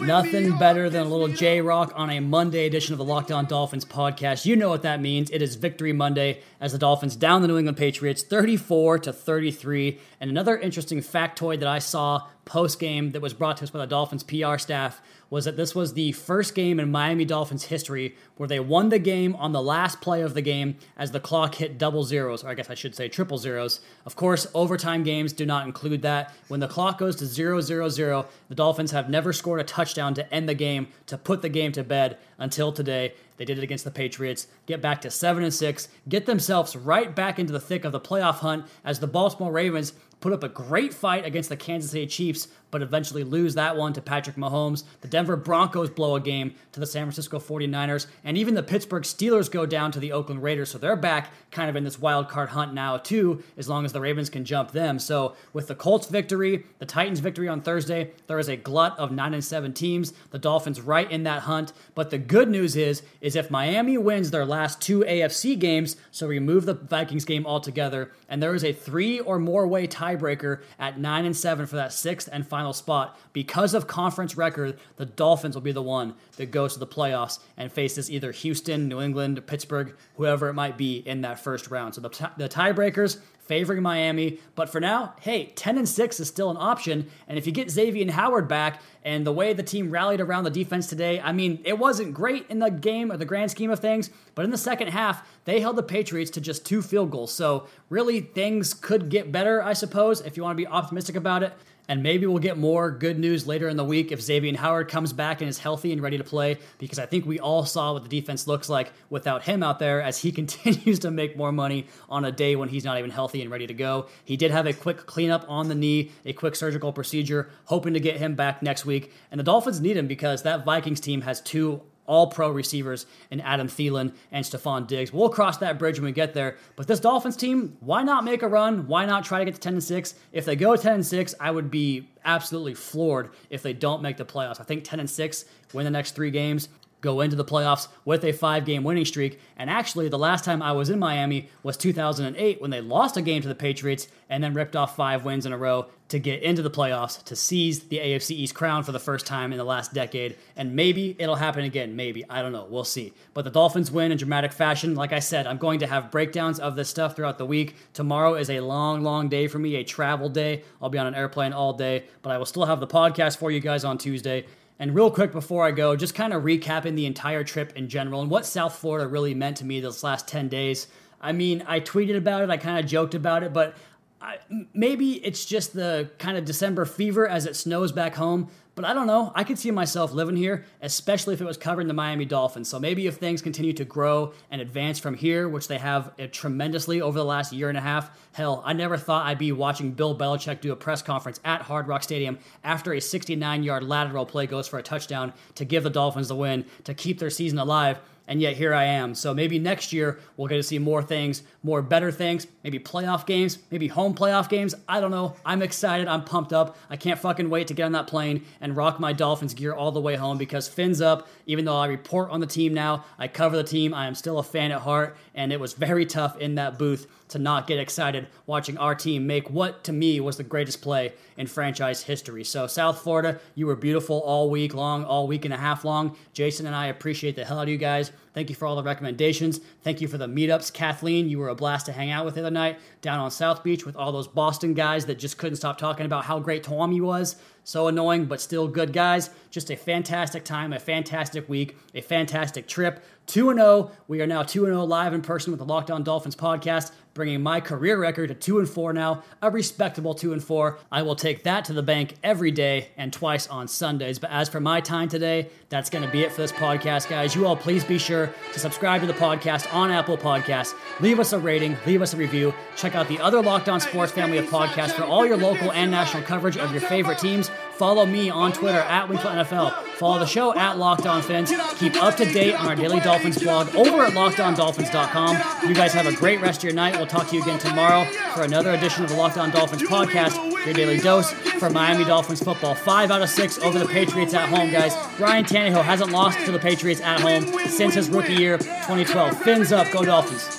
Nothing 0.00 0.56
better 0.56 0.88
than 0.88 1.06
a 1.06 1.08
little 1.08 1.28
J 1.28 1.60
Rock 1.60 1.92
on 1.94 2.10
a 2.10 2.20
Monday 2.20 2.66
edition 2.66 2.94
of 2.94 2.98
the 2.98 3.04
Locked 3.04 3.30
On 3.30 3.44
Dolphins 3.44 3.84
podcast. 3.84 4.46
You 4.46 4.56
know 4.56 4.70
what 4.70 4.82
that 4.82 5.00
means. 5.00 5.30
It 5.30 5.42
is 5.42 5.56
Victory 5.56 5.92
Monday 5.92 6.40
as 6.60 6.72
the 6.72 6.78
Dolphins 6.78 7.16
down 7.16 7.42
the 7.42 7.48
New 7.48 7.58
England 7.58 7.76
Patriots 7.76 8.22
34 8.22 9.00
to 9.00 9.12
33. 9.12 9.98
And 10.20 10.30
another 10.30 10.56
interesting 10.56 11.00
factoid 11.00 11.58
that 11.60 11.68
I 11.68 11.78
saw 11.78 12.26
post 12.48 12.80
game 12.80 13.10
that 13.10 13.20
was 13.20 13.34
brought 13.34 13.58
to 13.58 13.64
us 13.64 13.70
by 13.70 13.78
the 13.78 13.86
Dolphins 13.86 14.22
PR 14.22 14.56
staff 14.56 15.02
was 15.30 15.44
that 15.44 15.58
this 15.58 15.74
was 15.74 15.92
the 15.92 16.12
first 16.12 16.54
game 16.54 16.80
in 16.80 16.90
Miami 16.90 17.26
Dolphins 17.26 17.64
history 17.64 18.16
where 18.36 18.48
they 18.48 18.58
won 18.58 18.88
the 18.88 18.98
game 18.98 19.36
on 19.36 19.52
the 19.52 19.60
last 19.60 20.00
play 20.00 20.22
of 20.22 20.32
the 20.32 20.40
game 20.40 20.76
as 20.96 21.10
the 21.10 21.20
clock 21.20 21.56
hit 21.56 21.76
double 21.76 22.02
zeros, 22.04 22.42
or 22.42 22.48
I 22.48 22.54
guess 22.54 22.70
I 22.70 22.74
should 22.74 22.94
say 22.94 23.08
triple 23.08 23.36
zeros. 23.36 23.80
Of 24.06 24.16
course, 24.16 24.46
overtime 24.54 25.02
games 25.02 25.34
do 25.34 25.44
not 25.44 25.66
include 25.66 26.00
that. 26.02 26.32
When 26.48 26.60
the 26.60 26.68
clock 26.68 26.98
goes 26.98 27.16
to 27.16 27.26
0 27.26 27.60
0 27.60 27.88
0, 27.90 28.26
the 28.48 28.54
Dolphins 28.54 28.92
have 28.92 29.10
never 29.10 29.34
scored 29.34 29.57
a 29.58 29.64
touchdown 29.64 30.14
to 30.14 30.34
end 30.34 30.48
the 30.48 30.54
game, 30.54 30.88
to 31.06 31.18
put 31.18 31.42
the 31.42 31.48
game 31.48 31.72
to 31.72 31.82
bed 31.82 32.18
until 32.38 32.72
today. 32.72 33.14
They 33.36 33.44
did 33.44 33.58
it 33.58 33.64
against 33.64 33.84
the 33.84 33.90
Patriots, 33.90 34.48
get 34.66 34.80
back 34.82 35.00
to 35.02 35.10
7 35.10 35.42
and 35.42 35.54
6, 35.54 35.88
get 36.08 36.26
themselves 36.26 36.74
right 36.74 37.14
back 37.14 37.38
into 37.38 37.52
the 37.52 37.60
thick 37.60 37.84
of 37.84 37.92
the 37.92 38.00
playoff 38.00 38.36
hunt 38.36 38.66
as 38.84 39.00
the 39.00 39.06
Baltimore 39.06 39.52
Ravens 39.52 39.92
put 40.20 40.32
up 40.32 40.42
a 40.42 40.48
great 40.48 40.92
fight 40.92 41.24
against 41.24 41.48
the 41.48 41.56
Kansas 41.56 41.92
City 41.92 42.06
Chiefs, 42.06 42.48
but 42.70 42.82
eventually 42.82 43.24
lose 43.24 43.54
that 43.54 43.76
one 43.76 43.92
to 43.92 44.00
Patrick 44.00 44.36
Mahomes. 44.36 44.84
The 45.00 45.08
Denver 45.08 45.36
Broncos 45.36 45.90
blow 45.90 46.16
a 46.16 46.20
game 46.20 46.54
to 46.72 46.80
the 46.80 46.86
San 46.86 47.04
Francisco 47.04 47.38
49ers, 47.38 48.06
and 48.24 48.36
even 48.36 48.54
the 48.54 48.62
Pittsburgh 48.62 49.02
Steelers 49.02 49.50
go 49.50 49.66
down 49.66 49.92
to 49.92 50.00
the 50.00 50.12
Oakland 50.12 50.42
Raiders. 50.42 50.70
So 50.70 50.78
they're 50.78 50.96
back 50.96 51.30
kind 51.50 51.70
of 51.70 51.76
in 51.76 51.84
this 51.84 51.98
wild 51.98 52.28
card 52.28 52.50
hunt 52.50 52.74
now, 52.74 52.96
too, 52.96 53.42
as 53.56 53.68
long 53.68 53.84
as 53.84 53.92
the 53.92 54.00
Ravens 54.00 54.30
can 54.30 54.44
jump 54.44 54.72
them. 54.72 54.98
So 54.98 55.34
with 55.52 55.68
the 55.68 55.74
Colts 55.74 56.06
victory, 56.06 56.64
the 56.78 56.86
Titans 56.86 57.20
victory 57.20 57.48
on 57.48 57.60
Thursday, 57.60 58.12
there 58.26 58.38
is 58.38 58.48
a 58.48 58.56
glut 58.56 58.98
of 58.98 59.12
9 59.12 59.34
and 59.34 59.44
7 59.44 59.72
teams. 59.72 60.12
The 60.30 60.38
Dolphins 60.38 60.80
right 60.80 61.10
in 61.10 61.22
that 61.24 61.42
hunt. 61.42 61.72
But 61.94 62.10
the 62.10 62.18
good 62.18 62.48
news 62.48 62.76
is, 62.76 63.02
is 63.20 63.36
if 63.36 63.50
Miami 63.50 63.96
wins 63.98 64.30
their 64.30 64.44
last 64.44 64.80
two 64.80 65.00
AFC 65.00 65.58
games, 65.58 65.96
so 66.10 66.26
remove 66.26 66.66
the 66.66 66.74
Vikings 66.74 67.24
game 67.24 67.46
altogether, 67.46 68.12
and 68.28 68.42
there 68.42 68.54
is 68.54 68.64
a 68.64 68.72
three 68.72 69.20
or 69.20 69.38
more 69.38 69.66
way 69.66 69.86
tiebreaker 69.86 70.60
at 70.78 70.98
9 70.98 71.24
and 71.24 71.36
7 71.36 71.66
for 71.66 71.76
that 71.76 71.92
sixth 71.92 72.28
and 72.30 72.46
final 72.46 72.57
final 72.58 72.72
spot. 72.72 73.16
Because 73.32 73.72
of 73.72 73.86
conference 73.86 74.36
record, 74.36 74.80
the 74.96 75.06
Dolphins 75.06 75.54
will 75.54 75.62
be 75.62 75.70
the 75.70 75.80
one 75.80 76.14
that 76.38 76.50
goes 76.50 76.72
to 76.72 76.80
the 76.80 76.88
playoffs 76.88 77.38
and 77.56 77.70
faces 77.70 78.10
either 78.10 78.32
Houston, 78.32 78.88
New 78.88 79.00
England, 79.00 79.46
Pittsburgh, 79.46 79.94
whoever 80.16 80.48
it 80.48 80.54
might 80.54 80.76
be 80.76 80.96
in 80.96 81.20
that 81.20 81.38
first 81.38 81.70
round. 81.70 81.94
So 81.94 82.00
the, 82.00 82.08
t- 82.08 82.24
the 82.36 82.48
tiebreakers 82.48 83.20
favoring 83.48 83.82
Miami. 83.82 84.38
But 84.54 84.68
for 84.68 84.80
now, 84.80 85.14
hey, 85.20 85.46
10 85.56 85.78
and 85.78 85.88
6 85.88 86.20
is 86.20 86.28
still 86.28 86.50
an 86.50 86.56
option. 86.58 87.08
And 87.26 87.38
if 87.38 87.46
you 87.46 87.52
get 87.52 87.70
Xavier 87.70 88.10
Howard 88.12 88.46
back 88.46 88.82
and 89.04 89.26
the 89.26 89.32
way 89.32 89.54
the 89.54 89.62
team 89.62 89.90
rallied 89.90 90.20
around 90.20 90.44
the 90.44 90.50
defense 90.50 90.86
today, 90.86 91.18
I 91.20 91.32
mean, 91.32 91.60
it 91.64 91.78
wasn't 91.78 92.12
great 92.12 92.44
in 92.50 92.58
the 92.58 92.70
game 92.70 93.10
or 93.10 93.16
the 93.16 93.24
grand 93.24 93.50
scheme 93.50 93.70
of 93.70 93.80
things, 93.80 94.10
but 94.34 94.44
in 94.44 94.50
the 94.50 94.58
second 94.58 94.88
half, 94.88 95.26
they 95.46 95.60
held 95.60 95.76
the 95.76 95.82
Patriots 95.82 96.30
to 96.32 96.40
just 96.40 96.66
two 96.66 96.82
field 96.82 97.10
goals. 97.10 97.32
So 97.32 97.66
really, 97.88 98.20
things 98.20 98.74
could 98.74 99.08
get 99.08 99.32
better, 99.32 99.62
I 99.62 99.72
suppose, 99.72 100.20
if 100.20 100.36
you 100.36 100.42
want 100.42 100.58
to 100.58 100.62
be 100.62 100.68
optimistic 100.68 101.16
about 101.16 101.42
it. 101.42 101.54
And 101.88 102.02
maybe 102.02 102.26
we'll 102.26 102.38
get 102.38 102.58
more 102.58 102.90
good 102.90 103.18
news 103.18 103.46
later 103.46 103.66
in 103.66 103.78
the 103.78 103.84
week 103.84 104.12
if 104.12 104.20
Xavier 104.20 104.54
Howard 104.58 104.88
comes 104.88 105.14
back 105.14 105.40
and 105.40 105.48
is 105.48 105.58
healthy 105.58 105.90
and 105.90 106.02
ready 106.02 106.18
to 106.18 106.24
play, 106.24 106.58
because 106.76 106.98
I 106.98 107.06
think 107.06 107.24
we 107.24 107.40
all 107.40 107.64
saw 107.64 107.94
what 107.94 108.02
the 108.02 108.10
defense 108.10 108.46
looks 108.46 108.68
like 108.68 108.92
without 109.08 109.42
him 109.42 109.62
out 109.62 109.78
there 109.78 110.02
as 110.02 110.18
he 110.18 110.30
continues 110.38 110.98
to 111.00 111.10
make 111.10 111.36
more 111.36 111.50
money 111.50 111.86
on 112.10 112.26
a 112.26 112.32
day 112.32 112.56
when 112.56 112.68
he's 112.68 112.84
not 112.84 112.98
even 112.98 113.10
healthy 113.10 113.40
and 113.40 113.50
ready 113.50 113.66
to 113.66 113.74
go. 113.74 114.06
He 114.24 114.36
did 114.36 114.50
have 114.50 114.66
a 114.66 114.74
quick 114.74 115.06
cleanup 115.06 115.46
on 115.48 115.68
the 115.68 115.74
knee, 115.74 116.12
a 116.26 116.34
quick 116.34 116.56
surgical 116.56 116.92
procedure, 116.92 117.48
hoping 117.64 117.94
to 117.94 118.00
get 118.00 118.18
him 118.18 118.34
back 118.34 118.62
next 118.62 118.84
week. 118.84 119.12
And 119.30 119.40
the 119.40 119.44
Dolphins 119.44 119.80
need 119.80 119.96
him 119.96 120.06
because 120.06 120.42
that 120.42 120.66
Vikings 120.66 121.00
team 121.00 121.22
has 121.22 121.40
two 121.40 121.82
all 122.08 122.26
pro 122.26 122.50
receivers 122.50 123.06
in 123.30 123.40
Adam 123.42 123.68
Thielen 123.68 124.12
and 124.32 124.44
Stefon 124.44 124.88
Diggs. 124.88 125.12
We'll 125.12 125.28
cross 125.28 125.58
that 125.58 125.78
bridge 125.78 126.00
when 126.00 126.06
we 126.06 126.12
get 126.12 126.34
there. 126.34 126.56
But 126.74 126.88
this 126.88 126.98
Dolphins 126.98 127.36
team, 127.36 127.76
why 127.78 128.02
not 128.02 128.24
make 128.24 128.42
a 128.42 128.48
run? 128.48 128.88
Why 128.88 129.06
not 129.06 129.24
try 129.24 129.38
to 129.38 129.44
get 129.44 129.54
to 129.54 129.60
10 129.60 129.74
and 129.74 129.84
6? 129.84 130.14
If 130.32 130.44
they 130.44 130.56
go 130.56 130.74
10 130.74 130.94
and 130.94 131.06
6, 131.06 131.34
I 131.38 131.52
would 131.52 131.70
be 131.70 132.08
absolutely 132.24 132.74
floored 132.74 133.30
if 133.50 133.62
they 133.62 133.72
don't 133.72 134.02
make 134.02 134.16
the 134.16 134.24
playoffs. 134.24 134.60
I 134.60 134.64
think 134.64 134.82
10 134.82 134.98
and 134.98 135.08
6, 135.08 135.44
win 135.72 135.84
the 135.84 135.90
next 135.90 136.16
three 136.16 136.30
games 136.30 136.68
go 137.00 137.20
into 137.20 137.36
the 137.36 137.44
playoffs 137.44 137.88
with 138.04 138.24
a 138.24 138.32
five 138.32 138.64
game 138.64 138.84
winning 138.84 139.04
streak. 139.04 139.40
And 139.56 139.70
actually, 139.70 140.08
the 140.08 140.18
last 140.18 140.44
time 140.44 140.62
I 140.62 140.72
was 140.72 140.90
in 140.90 140.98
Miami 140.98 141.48
was 141.62 141.76
2008 141.76 142.60
when 142.60 142.70
they 142.70 142.80
lost 142.80 143.16
a 143.16 143.22
game 143.22 143.42
to 143.42 143.48
the 143.48 143.54
Patriots 143.54 144.08
and 144.28 144.42
then 144.42 144.54
ripped 144.54 144.76
off 144.76 144.96
five 144.96 145.24
wins 145.24 145.46
in 145.46 145.52
a 145.52 145.58
row 145.58 145.86
to 146.08 146.18
get 146.18 146.42
into 146.42 146.62
the 146.62 146.70
playoffs 146.70 147.22
to 147.24 147.36
seize 147.36 147.80
the 147.80 147.98
AFC 147.98 148.30
East 148.30 148.54
crown 148.54 148.82
for 148.82 148.92
the 148.92 148.98
first 148.98 149.26
time 149.26 149.52
in 149.52 149.58
the 149.58 149.64
last 149.64 149.92
decade. 149.92 150.36
And 150.56 150.74
maybe 150.74 151.14
it'll 151.18 151.36
happen 151.36 151.64
again. 151.64 151.96
Maybe. 151.96 152.24
I 152.28 152.42
don't 152.42 152.52
know. 152.52 152.66
We'll 152.68 152.84
see. 152.84 153.12
But 153.34 153.44
the 153.44 153.50
Dolphins 153.50 153.90
win 153.90 154.10
in 154.10 154.18
dramatic 154.18 154.52
fashion. 154.52 154.94
Like 154.94 155.12
I 155.12 155.18
said, 155.18 155.46
I'm 155.46 155.58
going 155.58 155.80
to 155.80 155.86
have 155.86 156.10
breakdowns 156.10 156.60
of 156.60 156.76
this 156.76 156.88
stuff 156.88 157.14
throughout 157.14 157.38
the 157.38 157.46
week. 157.46 157.76
Tomorrow 157.92 158.34
is 158.34 158.50
a 158.50 158.60
long, 158.60 159.02
long 159.02 159.28
day 159.28 159.48
for 159.48 159.58
me, 159.58 159.76
a 159.76 159.84
travel 159.84 160.28
day. 160.28 160.62
I'll 160.80 160.88
be 160.88 160.98
on 160.98 161.06
an 161.06 161.14
airplane 161.14 161.52
all 161.52 161.74
day, 161.74 162.04
but 162.22 162.30
I 162.30 162.38
will 162.38 162.46
still 162.46 162.64
have 162.64 162.80
the 162.80 162.86
podcast 162.86 163.36
for 163.36 163.50
you 163.50 163.60
guys 163.60 163.84
on 163.84 163.98
Tuesday. 163.98 164.46
And 164.78 164.94
real 164.94 165.10
quick 165.10 165.32
before 165.32 165.66
I 165.66 165.72
go, 165.72 165.96
just 165.96 166.14
kind 166.14 166.32
of 166.32 166.44
recapping 166.44 166.94
the 166.94 167.06
entire 167.06 167.42
trip 167.42 167.72
in 167.74 167.88
general 167.88 168.22
and 168.22 168.30
what 168.30 168.46
South 168.46 168.76
Florida 168.76 169.08
really 169.08 169.34
meant 169.34 169.56
to 169.58 169.64
me 169.64 169.80
this 169.80 170.04
last 170.04 170.28
10 170.28 170.48
days. 170.48 170.86
I 171.20 171.32
mean, 171.32 171.64
I 171.66 171.80
tweeted 171.80 172.16
about 172.16 172.42
it, 172.42 172.50
I 172.50 172.56
kind 172.56 172.78
of 172.78 172.86
joked 172.86 173.14
about 173.14 173.42
it, 173.42 173.52
but 173.52 173.74
I, 174.20 174.38
maybe 174.72 175.14
it's 175.24 175.44
just 175.44 175.74
the 175.74 176.10
kind 176.18 176.36
of 176.36 176.44
December 176.44 176.84
fever 176.84 177.26
as 177.26 177.46
it 177.46 177.56
snows 177.56 177.90
back 177.90 178.14
home. 178.14 178.50
But 178.78 178.84
I 178.84 178.94
don't 178.94 179.08
know. 179.08 179.32
I 179.34 179.42
could 179.42 179.58
see 179.58 179.72
myself 179.72 180.12
living 180.12 180.36
here, 180.36 180.64
especially 180.82 181.34
if 181.34 181.40
it 181.40 181.44
was 181.44 181.56
covering 181.56 181.88
the 181.88 181.94
Miami 181.94 182.24
Dolphins. 182.24 182.68
So 182.68 182.78
maybe 182.78 183.08
if 183.08 183.16
things 183.16 183.42
continue 183.42 183.72
to 183.72 183.84
grow 183.84 184.34
and 184.52 184.60
advance 184.60 185.00
from 185.00 185.14
here, 185.14 185.48
which 185.48 185.66
they 185.66 185.78
have 185.78 186.12
uh, 186.16 186.28
tremendously 186.30 187.00
over 187.00 187.18
the 187.18 187.24
last 187.24 187.52
year 187.52 187.70
and 187.70 187.76
a 187.76 187.80
half. 187.80 188.08
Hell, 188.34 188.62
I 188.64 188.74
never 188.74 188.96
thought 188.96 189.26
I'd 189.26 189.36
be 189.36 189.50
watching 189.50 189.90
Bill 189.90 190.16
Belichick 190.16 190.60
do 190.60 190.70
a 190.70 190.76
press 190.76 191.02
conference 191.02 191.40
at 191.44 191.62
Hard 191.62 191.88
Rock 191.88 192.04
Stadium 192.04 192.38
after 192.62 192.92
a 192.92 193.00
69 193.00 193.64
yard 193.64 193.82
lateral 193.82 194.24
play 194.24 194.46
goes 194.46 194.68
for 194.68 194.78
a 194.78 194.82
touchdown 194.82 195.32
to 195.56 195.64
give 195.64 195.82
the 195.82 195.90
Dolphins 195.90 196.28
the 196.28 196.36
win 196.36 196.64
to 196.84 196.94
keep 196.94 197.18
their 197.18 197.30
season 197.30 197.58
alive 197.58 197.98
and 198.28 198.40
yet 198.40 198.56
here 198.56 198.72
I 198.72 198.84
am. 198.84 199.14
So 199.14 199.34
maybe 199.34 199.58
next 199.58 199.92
year 199.92 200.20
we'll 200.36 200.46
get 200.46 200.56
to 200.56 200.62
see 200.62 200.78
more 200.78 201.02
things, 201.02 201.42
more 201.64 201.82
better 201.82 202.12
things, 202.12 202.46
maybe 202.62 202.78
playoff 202.78 203.26
games, 203.26 203.58
maybe 203.70 203.88
home 203.88 204.14
playoff 204.14 204.48
games. 204.48 204.74
I 204.88 205.00
don't 205.00 205.10
know. 205.10 205.34
I'm 205.44 205.62
excited. 205.62 206.06
I'm 206.06 206.22
pumped 206.22 206.52
up. 206.52 206.76
I 206.88 206.96
can't 206.96 207.18
fucking 207.18 207.50
wait 207.50 207.66
to 207.68 207.74
get 207.74 207.84
on 207.84 207.92
that 207.92 208.06
plane 208.06 208.44
and 208.60 208.76
rock 208.76 209.00
my 209.00 209.12
Dolphins 209.12 209.54
gear 209.54 209.72
all 209.72 209.90
the 209.90 210.00
way 210.00 210.14
home 210.14 210.38
because 210.38 210.68
fins 210.68 211.00
up. 211.00 211.26
Even 211.46 211.64
though 211.64 211.76
I 211.76 211.86
report 211.86 212.30
on 212.30 212.40
the 212.40 212.46
team 212.46 212.74
now, 212.74 213.04
I 213.18 213.26
cover 213.26 213.56
the 213.56 213.64
team. 213.64 213.94
I 213.94 214.06
am 214.06 214.14
still 214.14 214.38
a 214.38 214.42
fan 214.42 214.70
at 214.70 214.82
heart, 214.82 215.16
and 215.34 215.52
it 215.52 215.58
was 215.58 215.72
very 215.72 216.04
tough 216.06 216.38
in 216.38 216.56
that 216.56 216.78
booth 216.78 217.06
to 217.28 217.38
not 217.38 217.66
get 217.66 217.78
excited 217.78 218.26
watching 218.46 218.78
our 218.78 218.94
team 218.94 219.26
make 219.26 219.50
what 219.50 219.84
to 219.84 219.92
me 219.92 220.20
was 220.20 220.36
the 220.36 220.42
greatest 220.42 220.82
play 220.82 221.12
in 221.36 221.46
franchise 221.46 222.02
history. 222.02 222.44
So, 222.44 222.66
South 222.66 223.00
Florida, 223.02 223.38
you 223.54 223.66
were 223.66 223.76
beautiful 223.76 224.20
all 224.20 224.50
week 224.50 224.74
long, 224.74 225.04
all 225.04 225.26
week 225.26 225.44
and 225.44 225.54
a 225.54 225.58
half 225.58 225.84
long. 225.84 226.16
Jason 226.32 226.66
and 226.66 226.74
I 226.74 226.86
appreciate 226.86 227.36
the 227.36 227.44
hell 227.44 227.58
out 227.58 227.64
of 227.64 227.68
you 227.68 227.78
guys. 227.78 228.12
Thank 228.34 228.50
you 228.50 228.54
for 228.54 228.66
all 228.66 228.76
the 228.76 228.82
recommendations. 228.82 229.58
Thank 229.82 230.00
you 230.00 230.08
for 230.08 230.18
the 230.18 230.28
meetups. 230.28 230.72
Kathleen, 230.72 231.28
you 231.28 231.38
were 231.38 231.48
a 231.48 231.54
blast 231.54 231.86
to 231.86 231.92
hang 231.92 232.10
out 232.10 232.24
with 232.24 232.34
the 232.34 232.40
other 232.40 232.50
night 232.50 232.78
down 233.02 233.18
on 233.18 233.30
South 233.30 233.64
Beach 233.64 233.84
with 233.84 233.96
all 233.96 234.12
those 234.12 234.28
Boston 234.28 234.74
guys 234.74 235.06
that 235.06 235.18
just 235.18 235.38
couldn't 235.38 235.56
stop 235.56 235.78
talking 235.78 236.06
about 236.06 236.24
how 236.24 236.38
great 236.38 236.62
Tuami 236.62 237.00
was. 237.00 237.36
So 237.64 237.88
annoying, 237.88 238.24
but 238.24 238.40
still 238.40 238.66
good 238.66 238.92
guys. 238.92 239.28
Just 239.50 239.70
a 239.70 239.76
fantastic 239.76 240.44
time, 240.44 240.72
a 240.72 240.78
fantastic 240.78 241.48
week, 241.48 241.76
a 241.94 242.00
fantastic 242.00 242.66
trip. 242.66 243.04
2 243.28 243.52
0. 243.54 243.90
We 244.08 244.22
are 244.22 244.26
now 244.26 244.42
2 244.42 244.64
0 244.64 244.84
live 244.84 245.12
in 245.12 245.20
person 245.20 245.52
with 245.52 245.58
the 245.58 245.66
Locked 245.66 245.90
On 245.90 246.02
Dolphins 246.02 246.34
podcast, 246.34 246.92
bringing 247.12 247.42
my 247.42 247.60
career 247.60 248.00
record 248.00 248.28
to 248.28 248.34
2 248.34 248.58
and 248.58 248.68
4 248.68 248.94
now, 248.94 249.22
a 249.42 249.50
respectable 249.50 250.14
2 250.14 250.32
and 250.32 250.42
4. 250.42 250.78
I 250.90 251.02
will 251.02 251.14
take 251.14 251.42
that 251.44 251.66
to 251.66 251.74
the 251.74 251.82
bank 251.82 252.14
every 252.24 252.50
day 252.50 252.88
and 252.96 253.12
twice 253.12 253.46
on 253.46 253.68
Sundays. 253.68 254.18
But 254.18 254.30
as 254.30 254.48
for 254.48 254.60
my 254.60 254.80
time 254.80 255.10
today, 255.10 255.50
that's 255.68 255.90
going 255.90 256.04
to 256.06 256.10
be 256.10 256.22
it 256.22 256.32
for 256.32 256.40
this 256.40 256.52
podcast, 256.52 257.10
guys. 257.10 257.34
You 257.34 257.46
all 257.46 257.56
please 257.56 257.84
be 257.84 257.98
sure 257.98 258.32
to 258.54 258.58
subscribe 258.58 259.02
to 259.02 259.06
the 259.06 259.12
podcast 259.12 259.72
on 259.74 259.90
Apple 259.90 260.16
Podcasts. 260.16 260.74
Leave 261.00 261.20
us 261.20 261.34
a 261.34 261.38
rating, 261.38 261.76
leave 261.84 262.00
us 262.00 262.14
a 262.14 262.16
review. 262.16 262.54
Check 262.76 262.94
out 262.94 263.08
the 263.08 263.20
other 263.20 263.42
Locked 263.42 263.68
On 263.68 263.78
Sports 263.78 264.10
family 264.10 264.38
of 264.38 264.46
podcasts 264.46 264.92
for 264.92 265.04
all 265.04 265.26
your 265.26 265.36
local 265.36 265.70
and 265.72 265.90
national 265.90 266.22
coverage 266.22 266.56
of 266.56 266.72
your 266.72 266.80
favorite 266.80 267.18
teams. 267.18 267.50
Follow 267.78 268.04
me 268.04 268.28
on 268.28 268.52
Twitter 268.52 268.80
at 268.80 269.08
Wingfield 269.08 269.46
NFL. 269.46 269.72
Follow 269.98 270.18
the 270.18 270.26
show 270.26 270.52
at 270.52 270.78
Locked 270.78 271.06
On 271.06 271.22
Fins. 271.22 271.52
Keep 271.76 272.02
up 272.02 272.16
to 272.16 272.24
date 272.24 272.54
on 272.54 272.66
our 272.66 272.74
daily 272.74 272.98
Dolphins 272.98 273.40
blog 273.40 273.72
over 273.76 274.02
at 274.02 274.14
LockedOnDolphins.com. 274.14 275.68
You 275.68 275.74
guys 275.76 275.92
have 275.92 276.06
a 276.06 276.12
great 276.12 276.40
rest 276.40 276.58
of 276.58 276.64
your 276.64 276.72
night. 276.72 276.96
We'll 276.96 277.06
talk 277.06 277.28
to 277.28 277.36
you 277.36 277.42
again 277.42 277.60
tomorrow 277.60 278.04
for 278.34 278.42
another 278.42 278.72
edition 278.74 279.04
of 279.04 279.10
the 279.10 279.16
Locked 279.16 279.38
On 279.38 279.52
Dolphins 279.52 279.82
podcast, 279.82 280.34
your 280.64 280.74
daily 280.74 280.98
dose 280.98 281.30
for 281.30 281.70
Miami 281.70 282.04
Dolphins 282.04 282.42
football. 282.42 282.74
Five 282.74 283.12
out 283.12 283.22
of 283.22 283.28
six 283.28 283.60
over 283.60 283.78
the 283.78 283.86
Patriots 283.86 284.34
at 284.34 284.48
home, 284.48 284.72
guys. 284.72 284.96
Ryan 285.20 285.44
Tannehill 285.44 285.84
hasn't 285.84 286.10
lost 286.10 286.44
to 286.46 286.50
the 286.50 286.58
Patriots 286.58 287.00
at 287.00 287.20
home 287.20 287.44
since 287.68 287.94
his 287.94 288.10
rookie 288.10 288.34
year, 288.34 288.58
2012. 288.58 289.40
Fins 289.42 289.70
up, 289.70 289.88
go 289.92 290.04
Dolphins. 290.04 290.57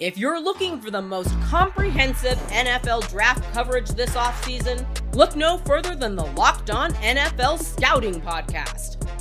If 0.00 0.16
you're 0.16 0.40
looking 0.40 0.80
for 0.80 0.92
the 0.92 1.02
most 1.02 1.28
comprehensive 1.42 2.38
NFL 2.50 3.10
draft 3.10 3.42
coverage 3.52 3.88
this 3.88 4.14
offseason, 4.14 4.86
look 5.16 5.34
no 5.34 5.58
further 5.58 5.96
than 5.96 6.14
the 6.14 6.24
Locked 6.24 6.70
On 6.70 6.92
NFL 6.92 7.58
Scouting 7.58 8.20
Podcast. 8.20 9.07